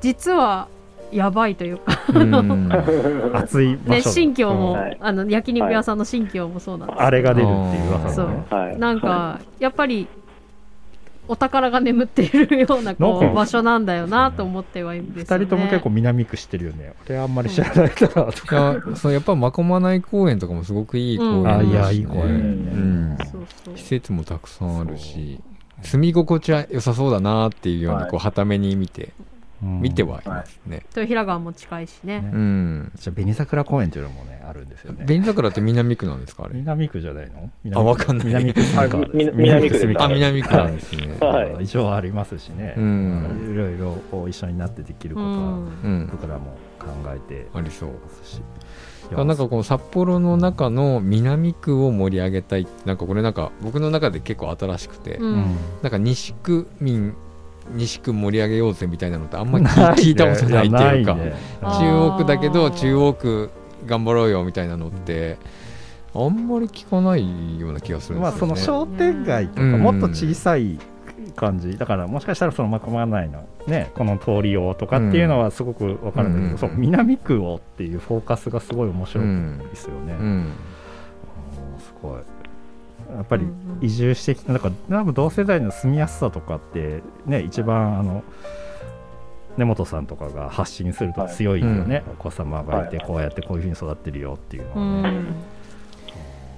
[0.00, 0.68] 実は
[1.12, 2.68] やばいというか、うん。
[3.32, 4.96] 熱い場ね、所、新居も、はい。
[5.00, 8.44] あの焼肉屋さんの新居もそうなんですけどあれが出るっていう噂そう。
[8.50, 8.78] はい。
[8.78, 10.08] なんかやっぱり
[11.28, 15.44] お宝が眠っているようなこう場所なんだよなと思ってはいるんですよね。
[15.44, 16.94] 二人とも結構南区知ってるよね。
[17.08, 18.56] 俺あんまり知らないからといか。
[18.56, 21.70] やそうやっぱ真駒内公園とかもすごくいい公園うんだし、ね。
[21.70, 23.18] あいやいい公園うん。
[23.76, 25.40] 施設もたくさんあるし。
[25.82, 28.10] 住み心地は良さそうだなっていうようなはい。
[28.10, 29.12] こうはために見て。
[29.20, 30.82] うん見てはいますね。
[30.90, 32.20] 豊平川も近いしね。
[32.20, 32.30] ね。
[32.32, 32.92] うん。
[32.94, 35.04] じゃあ紅桜公園っていうのもねあるんですよね。
[35.06, 36.54] 紅桜って南区なんですかあれ？
[36.54, 37.78] 南区じゃないの？
[37.78, 38.26] あわかんない。
[38.26, 38.54] 南区。
[38.56, 41.16] 区ですあ、南区なんですね。
[41.20, 41.64] はい。
[41.64, 43.50] 一応ありますしね、うん。
[43.52, 45.36] いろいろこう一緒になってできることはうん。
[45.36, 46.08] うん。
[46.10, 47.90] 僕らも考えてありそう。
[47.90, 48.40] ますし、
[49.10, 55.26] なんかこう札幌の中の南区を盛り上げたいってなんかこれなんか僕の中で結構新しくて、うん。
[55.26, 55.56] うん。
[55.82, 57.14] なんか西区民
[57.72, 61.34] 西区盛り上げようぜみたいなのってあんまり聞聞いたことないっていうか、ね。
[61.62, 63.50] 中央区だけど中央区
[63.86, 65.38] 頑張ろうよみたいなのって
[66.14, 68.86] あんまり聞かないような気がするんまあそですよね。
[68.86, 69.80] の商店街とかうん。
[69.80, 70.78] もっと小さい
[71.34, 71.76] 感じ。
[71.76, 76.58] だからもしかしたらそのまこまないのねこの通りをとかっていうのはすごく分かるんだけど、うん。
[76.58, 79.26] そう南区をっていうフォーカスがすごい面白い
[79.70, 80.26] ですよね、うん。
[80.26, 80.52] うん。
[81.78, 82.20] すごい
[83.14, 83.84] やっぱりうんうん。
[83.84, 88.22] 移住してきたなんか多分同世代の住みやすさとかってね一番あの
[89.56, 93.06] 根本さんとかが発信すると強いよね、お子様がいてはい。
[93.06, 95.34] こうやってこういうふうに育ってるよっていううのはね、ん。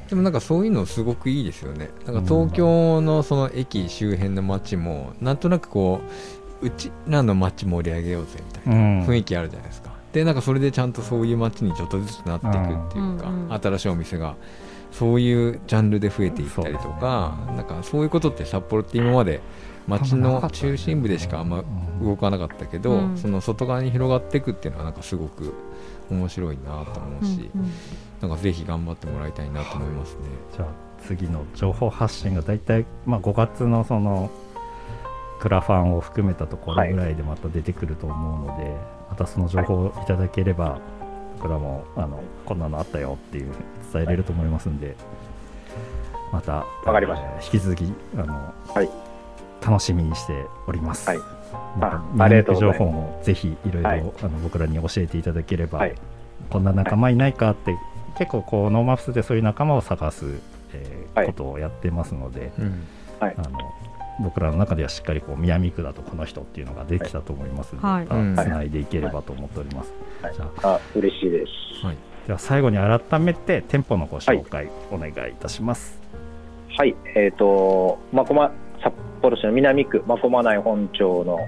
[0.09, 1.91] でもなんかそういうのすごくいいですよね。
[2.07, 6.01] なんか東京のその駅周辺の街もなんとなくこ
[6.63, 9.07] ううちらの街盛り上げようぜみたいなうん。
[9.07, 9.91] 雰囲気あるじゃないですか。
[10.13, 13.45] でなんかそれでちゃんとそういう街にちょっとずつなっていくっていうか、うん。
[13.45, 13.53] うん。
[13.53, 14.35] 新しいお店が
[14.91, 19.41] そういうジャンルで増えていったりとか、なんかそういうことって札幌って今まで
[19.87, 21.65] 街の中心部でしかあんま
[22.03, 23.17] 動かなかったけど、うん。
[23.17, 25.55] その外側に広がっていくっていうのはなんかすごく
[26.11, 27.73] 面白いなと思うし、うん
[28.21, 30.23] なんかぜひ頑張ってもらいたいなと思いますね。
[30.57, 30.67] じゃあ
[31.07, 34.31] 次の情報発信が大体、まあ、5月のその
[35.39, 38.75] クラファンを含めたところぐらいでまた出てくると思うので、
[39.09, 40.81] またその情報をいただければ、
[41.37, 43.53] 僕らもあのこんなのあったよっていう
[43.93, 44.95] 伝えれると思いますんで
[46.33, 47.29] またわかりました。
[47.29, 48.89] えー引き続きあの、はい。
[49.65, 51.09] 楽しみにしております。
[51.09, 51.19] はい。
[51.79, 54.01] またあありがとう情報もぜひいろいろはい。
[54.01, 55.95] あの僕らに教えていただければ、はい。
[56.51, 57.77] こんな仲間いないかって、
[58.19, 60.27] 結構こうノーマップスでそういう仲間を探す、
[60.75, 61.27] えーはい。
[61.27, 62.87] ことをやってますので、うん。
[63.21, 63.59] あの
[64.21, 68.07] 僕らの中ではしっかりこう南区だとこの人っていうのができたと思いますので、はい。
[68.07, 68.71] つない。
[68.71, 69.93] でいければと思っております。
[70.23, 70.35] はい。
[70.35, 71.87] じゃああ嬉しいです。
[72.29, 75.99] では最後に改めて店舗のご紹介お願いいたします。
[76.77, 78.53] はい、えっ、と、まこま、
[78.85, 81.39] 札幌市の南区、まこま内本町の、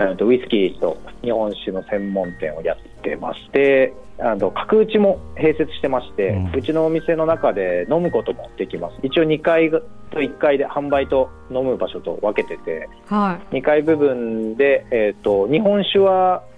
[0.00, 8.96] えーとウイスキーと日本酒の専門店をやってまして、あの角打ちも併設してまして、ううんちのお店の中で飲むこともできます。
[9.04, 9.78] 一応2階と
[10.14, 16.42] 1階で販売と飲む場所と分けてて、は2階部分で、えー、と日本酒は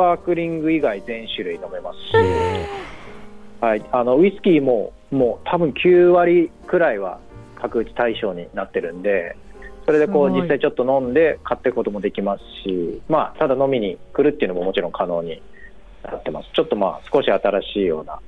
[0.00, 2.14] パークリング以外全種類飲めますし、
[3.60, 7.20] はい、あのウイスキーももう多分9割くらいは
[7.60, 9.36] 角打ち対象になってるんで
[9.84, 15.42] それでこう実際ちょっと飲んで買っていくこともできますし、まあ、ただ飲みに来るっていうのももちろん可能に
[16.02, 16.48] なってます。
[16.54, 18.18] ちょっとまあ少し新しいような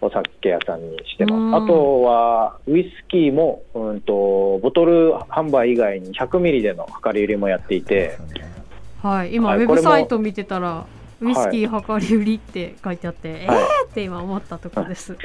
[0.00, 1.50] お酒屋さんにしてうん。
[1.52, 8.18] ますあとはウイスキーも、うん、とボトル販売以外に100ミリでの量り売りもやっていて、
[9.04, 10.86] い、はい、今、ウェブサイト見てたら
[11.22, 13.56] ウイスキー量り売りって書いてあって、えはい。
[13.58, 15.16] ーって今思ったとこです。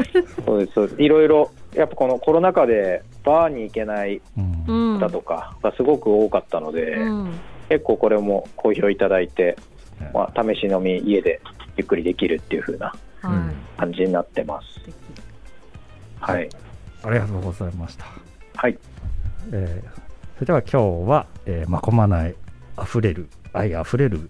[0.46, 1.02] そうですそうです。
[1.02, 4.94] いろいろやっぱこのコロナ禍でバーに行けないうん。
[4.94, 7.32] うん、方とかがすごく多かったので、うん、
[7.70, 9.58] 結構これも好評いただいて、
[10.00, 10.12] ね。
[10.14, 11.42] まあ、試し飲み家で
[11.76, 12.94] ゆっくりできるっていう風な
[13.78, 14.74] 感じになってます。
[14.74, 14.96] 素敵。
[16.20, 16.50] はい、
[17.04, 18.06] ありがとうございました。
[18.56, 18.78] はい、
[19.52, 20.08] えー
[20.38, 22.36] それでは今日は、えー、まこまない
[22.76, 24.30] あふれる愛あふれる、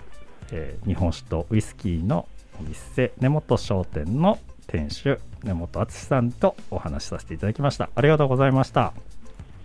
[0.51, 2.27] えー日本酒とウイスキーの
[2.59, 8.93] お店根本商店の店主根本敦さんとお話しさせていただきましたありがとうございました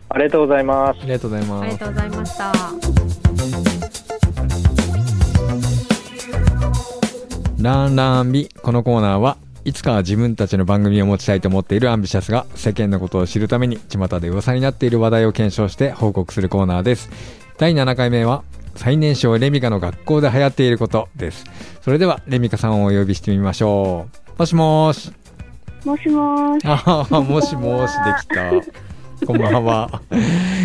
[0.08, 1.04] ありがとうございますあ。
[1.04, 2.52] りがとうございますありがとうございました。
[7.62, 17.08] ランランビこのコーナーはいつかは自分たちの番組を持ちたいと思っているアンビシャスが世間のことを知るために巷で噂になっている話題を検証して報告するコーナーです
[17.58, 18.42] 第7回目は
[18.74, 21.44] 最年少レミカの学校で流行っていることです。
[21.82, 24.38] それではレミカさんをお呼びしてみましょう。
[24.38, 25.12] もしもーし。
[25.84, 26.66] もしもーし。
[26.66, 28.72] ああもしもーしできた。
[29.26, 30.02] こんばんは。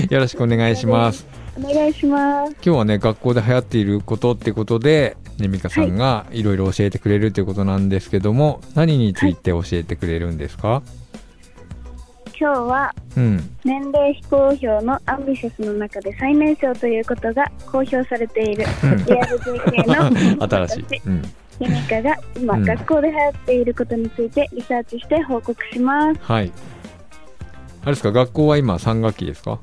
[0.09, 1.27] よろしくお願いします。
[1.57, 2.51] お願いします。
[2.53, 6.43] 今日はね学校で流行っていることってことでねみかさんがい。
[6.43, 10.81] ろいろ教えてくれるということなんですけども、何について教えてくれるんですか、
[12.39, 13.49] 今日はうん。
[13.65, 19.05] 年齢非公表のアンビシャスの中で最年少ということが公表されているうん。
[19.05, 21.21] リアル JK の 新しい、うん、
[21.59, 22.63] ユニカが今、うん。
[22.65, 26.19] 学校で流行っていることについてリサーチして報告します。
[26.21, 26.51] はい。
[27.81, 29.59] あれですか学校は今3学期ですか？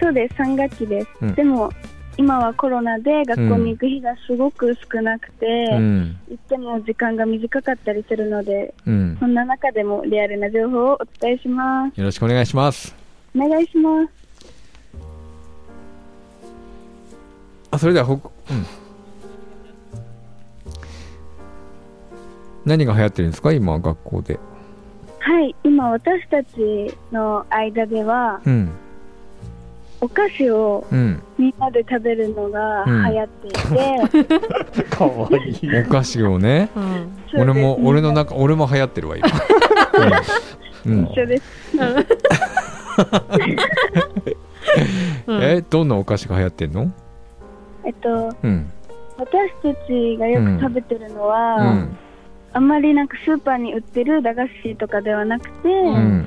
[0.00, 1.08] そうです、3学期です。
[1.22, 1.34] うん。
[1.34, 1.70] でも、
[2.18, 6.16] 今はコロナで学校に行く日がすごく少なくて、うん。
[6.28, 9.16] 行っても時間が短かったりするので、うん。
[9.20, 11.98] そんな中でもリアルな情報をお伝えします。
[11.98, 12.96] よろしくお願いします。
[13.34, 14.10] お願いします。
[17.70, 18.20] あ、それではほ、うん。
[22.64, 23.52] 何が流行ってるんですか？
[23.52, 24.40] 今、学校で。
[25.20, 28.70] はい、今私たちの間では、うん。
[30.00, 31.22] お菓子をうん。
[31.38, 36.70] みんなで食べるのが流行っていて、 かわいいお菓子をね。
[36.76, 39.28] うん俺も、俺の中、俺も流行ってるわ、今。
[40.86, 40.98] うん。
[40.98, 41.42] うん一緒です。
[45.26, 46.90] うんえ、どんなお菓子が流行ってんの？
[47.84, 48.70] えっと、うん。
[49.18, 51.96] 私たちがよく食べてるのは、うん。
[52.52, 56.26] あんまりなんかスーパーに売ってる駄菓子とかではなくて、うん。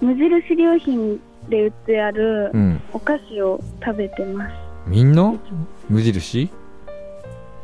[0.00, 2.80] 無印良品で売ってあるうん。
[2.92, 4.52] お菓子を食べてます。
[4.86, 5.34] みんな？
[5.90, 6.48] 無印？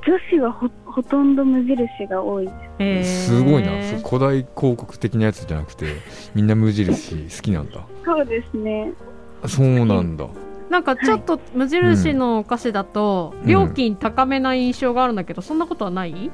[0.07, 3.43] 女子はほほとんど無印が多いです。
[3.43, 3.71] ごいな。
[4.09, 5.87] 古代広告的なやつじゃなくて、
[6.35, 7.87] みんな無印好きなんだ。
[8.05, 8.93] そうですね。
[9.47, 10.27] そうなんだ。
[10.71, 16.31] なんかちょっと無印のお菓子だとうん料金高めな印象があるんだけど、そんなことはない？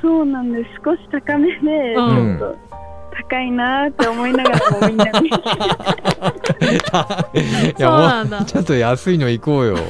[0.00, 0.70] そうなんです。
[0.84, 2.56] 少し高めで、ちうんょっと
[3.22, 5.10] 高いなーって思いながらもみんな い
[7.78, 9.76] そうなんだもうちょっと安いの行こうよ。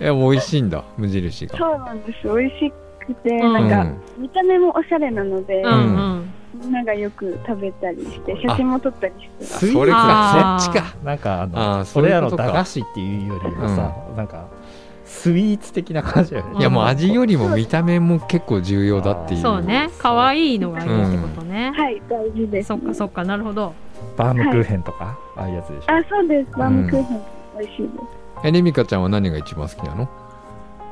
[0.00, 1.56] いや、もう美味しいんだ、無印が。
[1.58, 2.26] そうなんです。
[2.26, 2.72] 美味し
[3.06, 5.74] くて、うんなんか、うん見た目もおしゃれなので、うんう
[6.20, 6.30] ん
[6.62, 9.66] みんながよく食べたりして、写真も撮ったりして。
[9.66, 10.94] それあか、ーそっちか。
[11.04, 14.44] なんかあのあーそれらの駄菓子っていうよりもさ、なんか
[15.24, 19.40] スイーツ的な感じだよねいや、もう味よりも見た目も結構重要だっていう。
[19.40, 22.68] そうね可愛いのがいいってことね、はい、大事です。
[22.68, 23.72] そっかそっかなるほど
[24.18, 26.58] バームクーヘンとか、ああいうやつでしょあ、そうです。
[26.58, 27.22] バームクーヘン、
[27.58, 27.94] 美味しいです。
[28.44, 30.08] え、レミカちゃんは何が一番好きなの？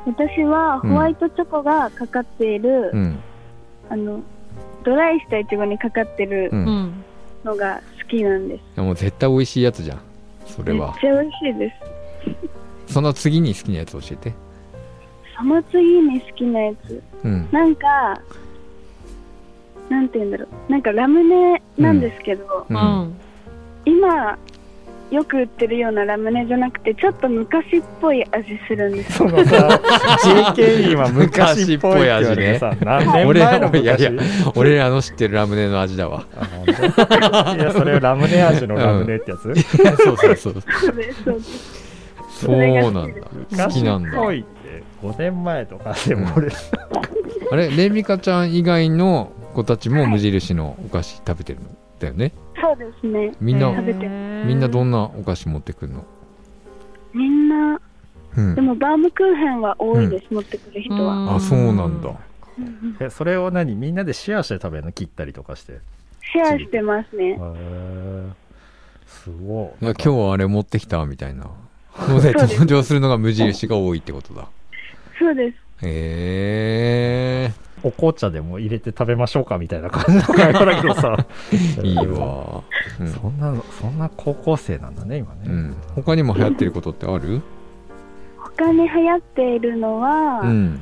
[0.06, 3.18] 私はホワイトチョコがかかっている、うん。
[3.90, 4.22] あの、
[4.82, 6.56] ドライしたイチゴにかかってるう。
[6.56, 7.04] うんん
[7.44, 8.60] のが好きなんです。
[8.60, 10.00] いやもう絶対美味しいやつじゃん。
[10.46, 10.94] それめっは。
[11.00, 11.74] ちゃ美味しいです。
[12.92, 14.34] その次に好きなやつ教えて。
[15.36, 17.02] その次に好きなやつ。
[17.24, 17.48] うん。
[17.50, 18.20] なんか、
[19.88, 20.72] なんて言うんだろう。
[20.72, 22.72] なんかラムネなんですけど、う。
[22.72, 23.16] うんん
[23.84, 24.38] 今、
[25.12, 29.18] よく売ってるようなラムネじゃなくて、ちょっと昔っぽい味するんです。
[29.18, 29.80] そのさ
[30.24, 33.76] JK は昔っぽいって言われてさ 何年前の昔？
[33.76, 34.22] 俺らいやいや
[34.54, 36.24] 俺らの知ってるラムネの味だわ。
[37.54, 39.42] いやそれラムネ味のラムネってやつ、
[40.02, 40.54] そうそうそう。
[40.62, 41.81] そうです、そうです。
[42.46, 43.20] そうなんだ。
[43.22, 44.10] 好昔きなんだ。
[44.10, 46.48] っぽいって5年前とかでも俺、
[47.50, 52.32] あれ、レミカちゃん以外の子たちも無印のお菓子食べてるんだよね？
[52.60, 53.32] そうですね。
[53.40, 56.04] みんな、みんなどんんなお菓子持ってくるの？
[57.12, 57.80] みんな、
[58.36, 58.60] うんで。
[58.60, 61.36] もバームクーヘンは多いです、持ってくる人は。
[61.36, 62.10] あ、そうなんだ。
[63.00, 63.74] えそれを何？
[63.74, 64.92] みんなでシェアして食べるの？
[64.92, 65.78] 切ったりとかしてへ
[66.32, 67.38] シェアしてますね。
[67.40, 68.28] え
[69.06, 71.50] すごいいや今日はあれ持ってきたみたいな
[71.98, 74.46] のでそうです登場するのが無印が多いってことだ。
[75.18, 75.56] そうです。
[75.84, 77.52] へえ
[77.84, 82.62] お紅茶でも入れて食べましょうかみたいな感じ の会話だけどさー、いいわ。
[83.00, 85.76] うんそんなそんな高校生なんだね今ね、うん。
[85.94, 87.42] 他にも流行ってることってある？
[88.38, 90.80] 他に流行っているのは、うん。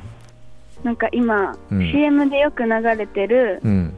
[0.83, 3.93] なんか今、うん CM でよく流れてる、うん。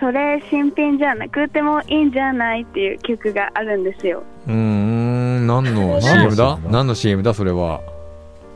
[0.00, 4.22] それ新品じゃなくてもいいんじゃないっていう曲があるんですよ。
[4.46, 5.05] うーん、
[5.46, 6.58] 何の CM だ？
[6.68, 7.32] 何の CM だ？
[7.34, 7.80] それは。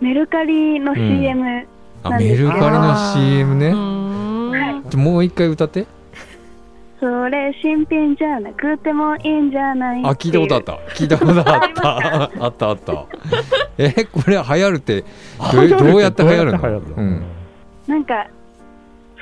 [0.00, 1.66] メルカリの CM、
[2.03, 3.72] あ、なんですよメルカリの CM うね。
[4.96, 5.87] もう一回歌って。
[6.98, 10.05] それ新品じゃなくてもいいんじゃない？
[10.05, 10.72] あ、聞いたことあった。
[10.94, 12.44] 聞いたことあった。
[12.44, 13.07] あったあった。
[13.79, 15.05] え、これ流行るって、
[15.53, 16.59] どうどうやって流行るの？
[16.59, 17.22] どうん。
[17.87, 18.26] なんか、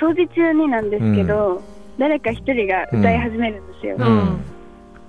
[0.01, 1.63] 掃除中になんですけど、
[1.99, 3.97] 誰か一人が歌い始めるんですよ。
[3.99, 4.41] ううんん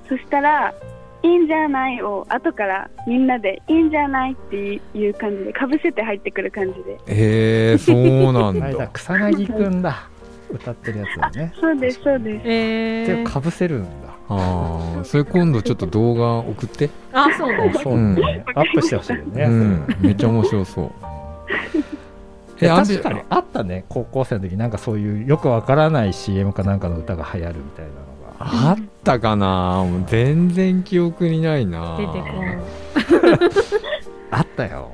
[0.08, 0.74] そしたら、
[1.22, 6.94] いいんじゃないを後からみんなでいいんじゃないっていう感じでかぶせて入ってくる感じで。
[6.94, 8.72] へえ、そうなんだ。
[8.72, 8.88] だ。
[8.94, 10.08] 草薙くんだ。
[10.52, 11.54] 歌ってるやつだね。
[11.60, 12.42] そうですそうです。
[12.46, 13.90] えかぶせるんだ。
[14.30, 16.90] ああ、それ今度ちょっと動画送って。
[17.14, 20.92] あそうねそうね、アップしてほしいよね、うん、めっちゃ面白そう。
[22.62, 23.86] え確かにあったね。
[23.90, 28.70] 高校生の時なんかそういうよくわからない CM かなんかの歌が流行るみたいなのが。
[28.72, 29.84] あったかな？
[29.84, 31.98] もう全然記憶にないな。
[31.98, 33.40] 出てこん。
[34.30, 34.92] あったよ。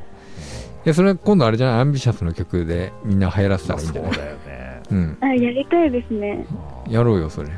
[0.86, 1.80] いや、それ今度あれじゃない？
[1.82, 4.14] アンビシャスの曲でみんな流行らせたらいいんじゃない？
[4.14, 4.82] そうだよね。
[4.92, 5.18] うん。
[5.20, 6.46] あやりたいですね。
[6.88, 7.50] やろうよ、それ。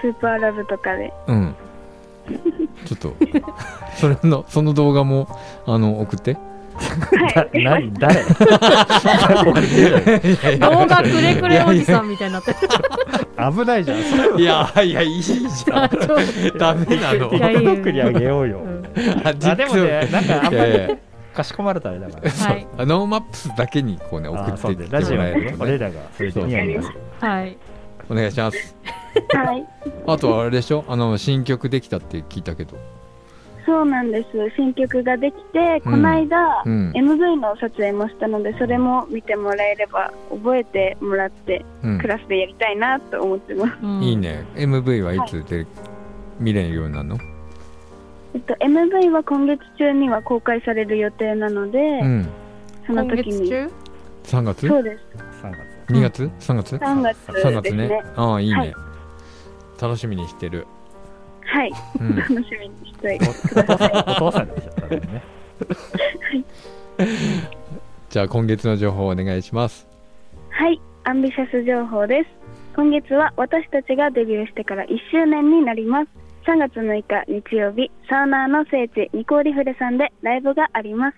[0.00, 1.12] スーパーラブとかで。
[1.26, 1.54] うん。
[2.86, 3.14] ちょっと
[3.96, 5.28] それのその動画も
[5.66, 6.32] あの送って。
[6.32, 6.53] はい。
[7.52, 8.22] 何誰？
[10.58, 12.56] 動画くれくれおじさんみたいになってる。
[13.36, 13.98] 危ないじゃん。
[14.38, 15.90] いやいやいいじゃん。
[16.58, 17.30] ダメなの。
[17.30, 18.82] TikTok にあげようよ、うん。
[19.24, 20.96] ああでもねなんかあんまり
[21.34, 22.02] かしこまれだから。
[22.30, 22.66] はい。
[22.78, 25.34] あノーマップスだけにこうね送ってってもらえるとね。
[25.50, 26.88] ね俺らがそれでニヤニヤす。
[26.90, 27.56] るはい。
[28.10, 28.76] お願いします。
[29.32, 29.64] はい。
[30.06, 30.84] あとはあれでしょ？
[30.88, 32.76] あの新曲できたって聞いたけど
[33.66, 34.28] そうなんです。
[34.56, 36.92] 新曲ができて、この間、うん。
[36.92, 41.98] MV の撮影もしたので、それも見てもらえれば、覚えてもらって、うん。
[41.98, 43.72] クラスでやりたいなと思ってます。
[43.82, 44.02] うん。
[44.02, 44.16] いい。
[44.16, 44.44] ね。
[44.54, 45.66] MV はいつで
[46.38, 47.18] 見れるようになるの？
[48.34, 52.28] えっと、MV は今月中には公開される予定なので、うん。
[52.86, 53.48] その今時に。
[53.48, 53.70] 月中
[54.38, 54.68] ？3月？
[54.68, 55.00] そうです。
[55.42, 55.58] 3月。
[55.92, 57.60] 2月？3月？3月3月ね。
[57.62, 58.02] ですね。
[58.16, 58.74] ああいいね、はい。
[59.80, 60.66] 楽しみにしてる、
[61.44, 61.72] はい。
[62.00, 63.18] うん、楽しみにして
[63.48, 63.90] ください。
[63.92, 65.22] お父さんでしょ多分ね
[68.10, 69.86] じゃあ今月の情報お願いします
[70.50, 72.30] はい、アンビシャス情報です。
[72.76, 76.08] 今月は私たちがデビューしてから1周年になります。
[76.46, 81.16] 3月6日日曜日、サウナーの聖地ニコーリフレさんでライブがあります。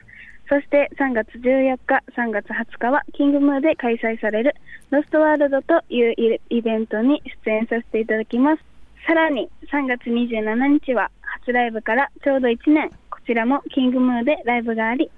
[0.49, 4.55] そして3月14日、3月20日はキングムーで開催される
[4.91, 8.76] ロストワールドというイイベントに出演させていただきます。
[9.07, 11.11] さらに3月27日は
[11.44, 15.11] 初ライブからちょうど1年、こちらもキングムーでライブがあり、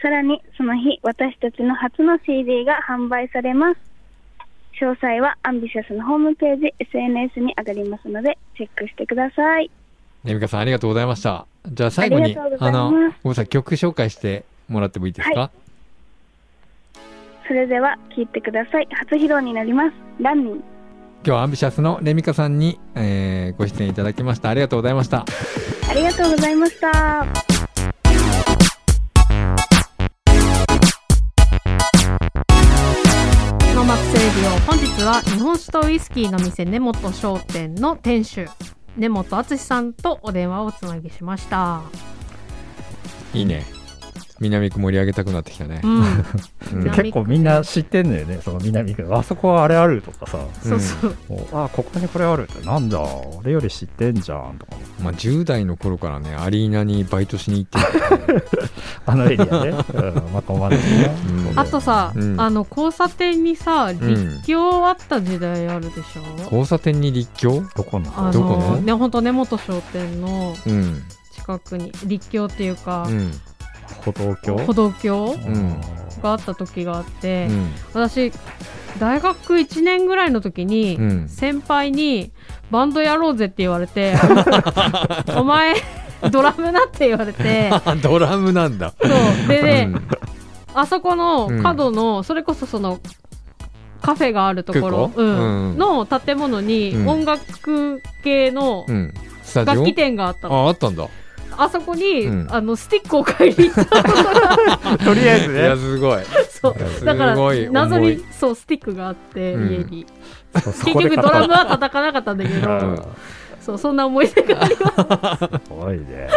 [0.00, 3.80] さらにその日私たちの初の CD が販売されます。
[4.80, 9.70] 詳細はアンビシャスのホームページ SNS に上がりますのでチェックしてください。
[10.24, 11.46] ねみかさんありがとうございました。
[11.66, 12.82] じゃあ最後にありがとうございます。
[12.82, 15.50] のごめんなさい曲紹介してもらってもいいですか、は
[17.46, 18.88] それでは聴いてください。
[18.90, 19.92] 初披露になります。
[20.18, 20.64] Runnin'
[21.26, 24.50] 今日はアンビシャスのレミカさんに、えーご出演いただきました。
[24.50, 25.24] ありがとうございました。
[25.88, 26.92] ありがとうございました。
[33.74, 38.46] ノーマップスレディオ本日は日本酒とウイスキーの店根本商店の店主
[38.98, 41.80] 根本敦さんとお電話をおつなぎしました。
[43.32, 43.64] いいね
[44.40, 45.80] 南区盛り上げたくなってきたね。
[45.84, 46.24] う、ん、うん。
[46.72, 49.08] 南結構みんな知ってんのよねその南区。
[49.14, 50.38] あそこはあれあるとかさ。
[50.62, 51.14] そうそう。
[51.52, 53.00] あここにこれあるってなんだ。
[53.38, 54.76] 俺より知ってんじゃんとか。
[55.02, 58.42] まあ、10代の頃からねアリーナにバイトしに行ってたからね
[59.06, 61.10] あのエリアね、うん、まとまるね、
[61.52, 61.58] うん。
[61.58, 62.40] あとさ、うん。
[62.40, 66.42] あの交差点にさ立教あった時代あるでしょ？
[66.44, 67.62] 交差点に立教？
[67.76, 68.28] どこの？
[68.28, 68.70] あどこの？
[68.72, 71.02] のね本当根本商店のうん。
[71.32, 71.92] 近くに。
[72.04, 73.32] 立教っていうか、うん
[74.04, 75.80] 歩道橋歩道橋うん。
[76.22, 77.70] があった時があって、うん。
[77.92, 78.32] 私
[78.98, 81.28] 大学1年ぐらいの時に、うん。
[81.28, 82.32] 先輩に
[82.70, 84.14] バンドやろうぜって言われて
[85.36, 85.74] お前
[86.30, 87.70] ドラムなって言われて。
[88.02, 88.94] ドラムなんだ。
[89.00, 89.48] そう。
[89.48, 90.08] でね、うん。
[90.74, 93.00] あそこの角の、それこそその
[94.00, 95.70] カフェがあるところ、うん。
[95.70, 95.78] うん。
[95.78, 97.08] の建物にうん。
[97.08, 97.42] 音楽
[98.22, 98.86] 系の
[99.54, 101.08] 楽器店があったの、ああったんだ
[101.58, 102.46] あそこに、うん。
[102.50, 106.22] あのスティックを買いに行った とりあえずいやねすごい。
[106.50, 106.74] そう。
[106.98, 108.16] すだからごい謎重い。
[108.16, 109.72] にそうスティックがあって、うん。
[109.72, 110.06] 家に。
[110.54, 113.02] 結局ドラムは叩かなかったんだけど、うん。
[113.60, 115.44] そうそんな思い出があります。
[115.66, 116.28] すごいね。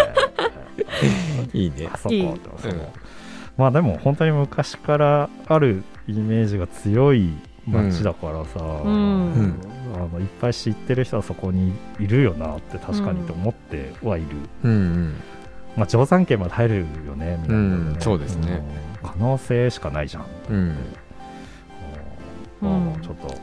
[1.53, 1.89] いいね。
[1.91, 2.73] あそこいいそう
[3.57, 7.31] まあでも本当に昔からあるイメージが強い
[7.67, 9.59] 街だからさ、ん
[9.95, 14.27] あのいっぱい知ってる人はそこにいるよなって確かにと思ってはいる、
[14.63, 14.71] うん。
[14.71, 15.15] うん。
[15.75, 17.97] まあ定山県まで入るよねみたいなね、うん。
[17.99, 18.63] そうですね。
[19.03, 19.09] うん。
[19.09, 20.75] 可能性しかないじゃん、うん。
[22.61, 23.01] まあうん。
[23.01, 23.35] ちょっと、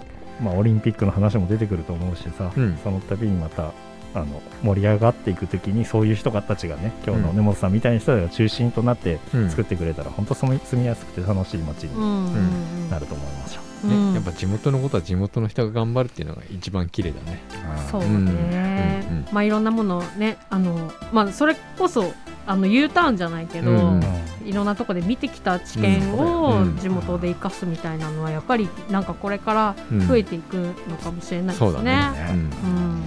[0.43, 2.79] まあ、オリンピックの話も出てくると思うしさ、うん。
[2.83, 3.73] その度にまた
[4.15, 9.51] あの盛り上がっていく時にそういう人たちがね今日のうん根本さんみたいな人が中心となってうん。
[9.51, 12.03] 作ってくれたら、本当住み住みやすくて楽しい街にうん。
[12.03, 12.35] うん。
[12.35, 12.39] う
[12.87, 12.91] ん。
[12.91, 13.57] なると思います。
[13.57, 13.64] よ。
[13.85, 14.09] うん。
[14.11, 17.43] ね、やっぱ地元のことは地元の人が頑張るっていうのが一番綺麗だね。
[17.91, 18.15] そうね、うん。
[18.15, 19.27] うんうん。
[19.33, 22.13] まあいろんなものをねあのまあそれこそ
[22.47, 24.03] あの U ターンじゃないけど、うん。
[24.45, 26.79] いろんなとこで見てきた知見うをん。
[26.79, 30.07] 地元で生かすみたいなのはやっぱりなんかこれからうん。
[30.07, 30.55] 増えていく
[30.89, 31.93] のかもしれないですそうだね。
[31.97, 32.11] ね。
[32.31, 32.37] うん。
[32.37, 33.03] うん。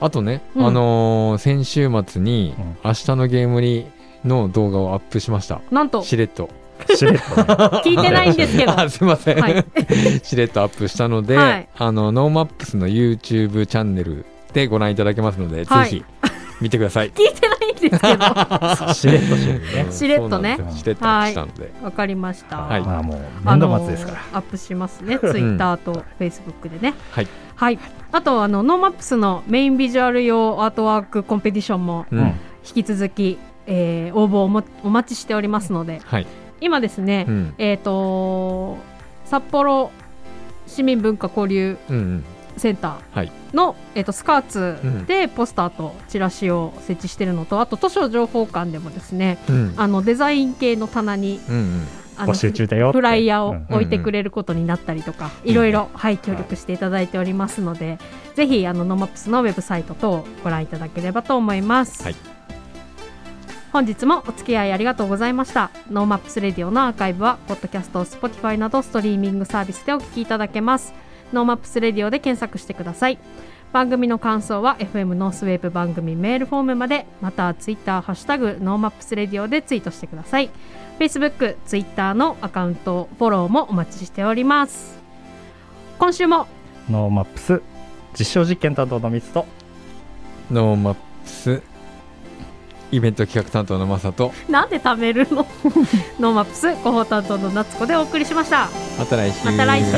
[0.00, 0.66] あとね、うん。
[0.66, 2.76] あのー先週末にうん。
[2.84, 3.86] 明日のゲームに
[4.24, 5.60] の動画をアップしました。
[5.70, 6.02] なんと。
[6.02, 6.48] しれっと。
[6.94, 7.44] しれっとね。
[7.84, 8.78] 聞いてないんですけど。
[8.78, 9.40] あ、すいません。
[9.40, 9.64] はい。
[10.22, 11.68] しれっとアップしたので、はい。
[11.76, 15.90] あの、 NoMaps の YouTube チャンネルでご覧いただけますので、はい。
[15.90, 16.04] ぜひ
[16.62, 17.10] 見てください。
[17.12, 18.94] 聞いてないんですけど。
[18.94, 19.36] しれっと
[19.92, 20.58] しれっとね。
[20.76, 22.82] しれっとしたので、わかりました、はい。
[22.82, 24.18] まあもう年度末ですから。
[24.34, 25.18] アップしますね。
[25.18, 26.94] ツイッターとフェイスブックでね。
[27.10, 27.28] はい。
[27.56, 27.78] はい。
[28.12, 36.00] あとあの NoMaps のメインビジュアル用アートワークコンペティションも引き続き、えー応募をもお待ちしておりますので。
[36.04, 36.26] はい、
[36.62, 37.54] 今ですね、うん。
[37.58, 38.78] えっ、と
[39.24, 39.90] 札幌
[40.66, 42.24] 市民文化交流うんうん。
[42.56, 43.32] センタはい。
[43.52, 45.04] ーの、えー、と SCARTS うん。
[45.06, 49.74] でポスターとチラシを設置しているのとあと図書情報館でもですねうん。
[49.76, 51.86] あのデザイン系の棚にうんうん。
[52.18, 52.98] あの募集中だよって。
[52.98, 53.66] フライヤーをうん。
[53.70, 57.98] 置いてくれることになったりとか、いろいろ、はい、協力していただいておりますので、
[58.34, 62.02] ぜひあの NoMaps のウェブサイト等ご覧いただければと思います。
[62.04, 62.16] はい
[63.72, 65.70] 本日もお付き合いありがとうございました。
[65.90, 70.92] NoMaps Radio のアーカイブは、ポッドキャスト、スポティファイなどストリーミングサービスでお聞きいただけます。
[71.32, 73.18] NoMaps Radio で検索してください。
[73.72, 80.50] 番組の感想は FM ノースウェーブ番組メールフォームまで、またツイッターハッシュタグ NoMaps Radio でツイートしてください。
[80.98, 84.98] Facebook、Twitter のアカウントフォローもお待ちしております。
[85.98, 86.46] 今週も
[86.90, 87.62] NoMaps
[88.18, 89.46] 実証実験担当のミツと
[90.50, 91.62] NoMaps
[92.92, 95.46] イベント企画担当のマサとなんで貯めるの？
[96.20, 98.68] NoMaps 広報担当の夏子でお送りしました。
[98.98, 99.44] また来週。
[99.46, 99.92] また来週。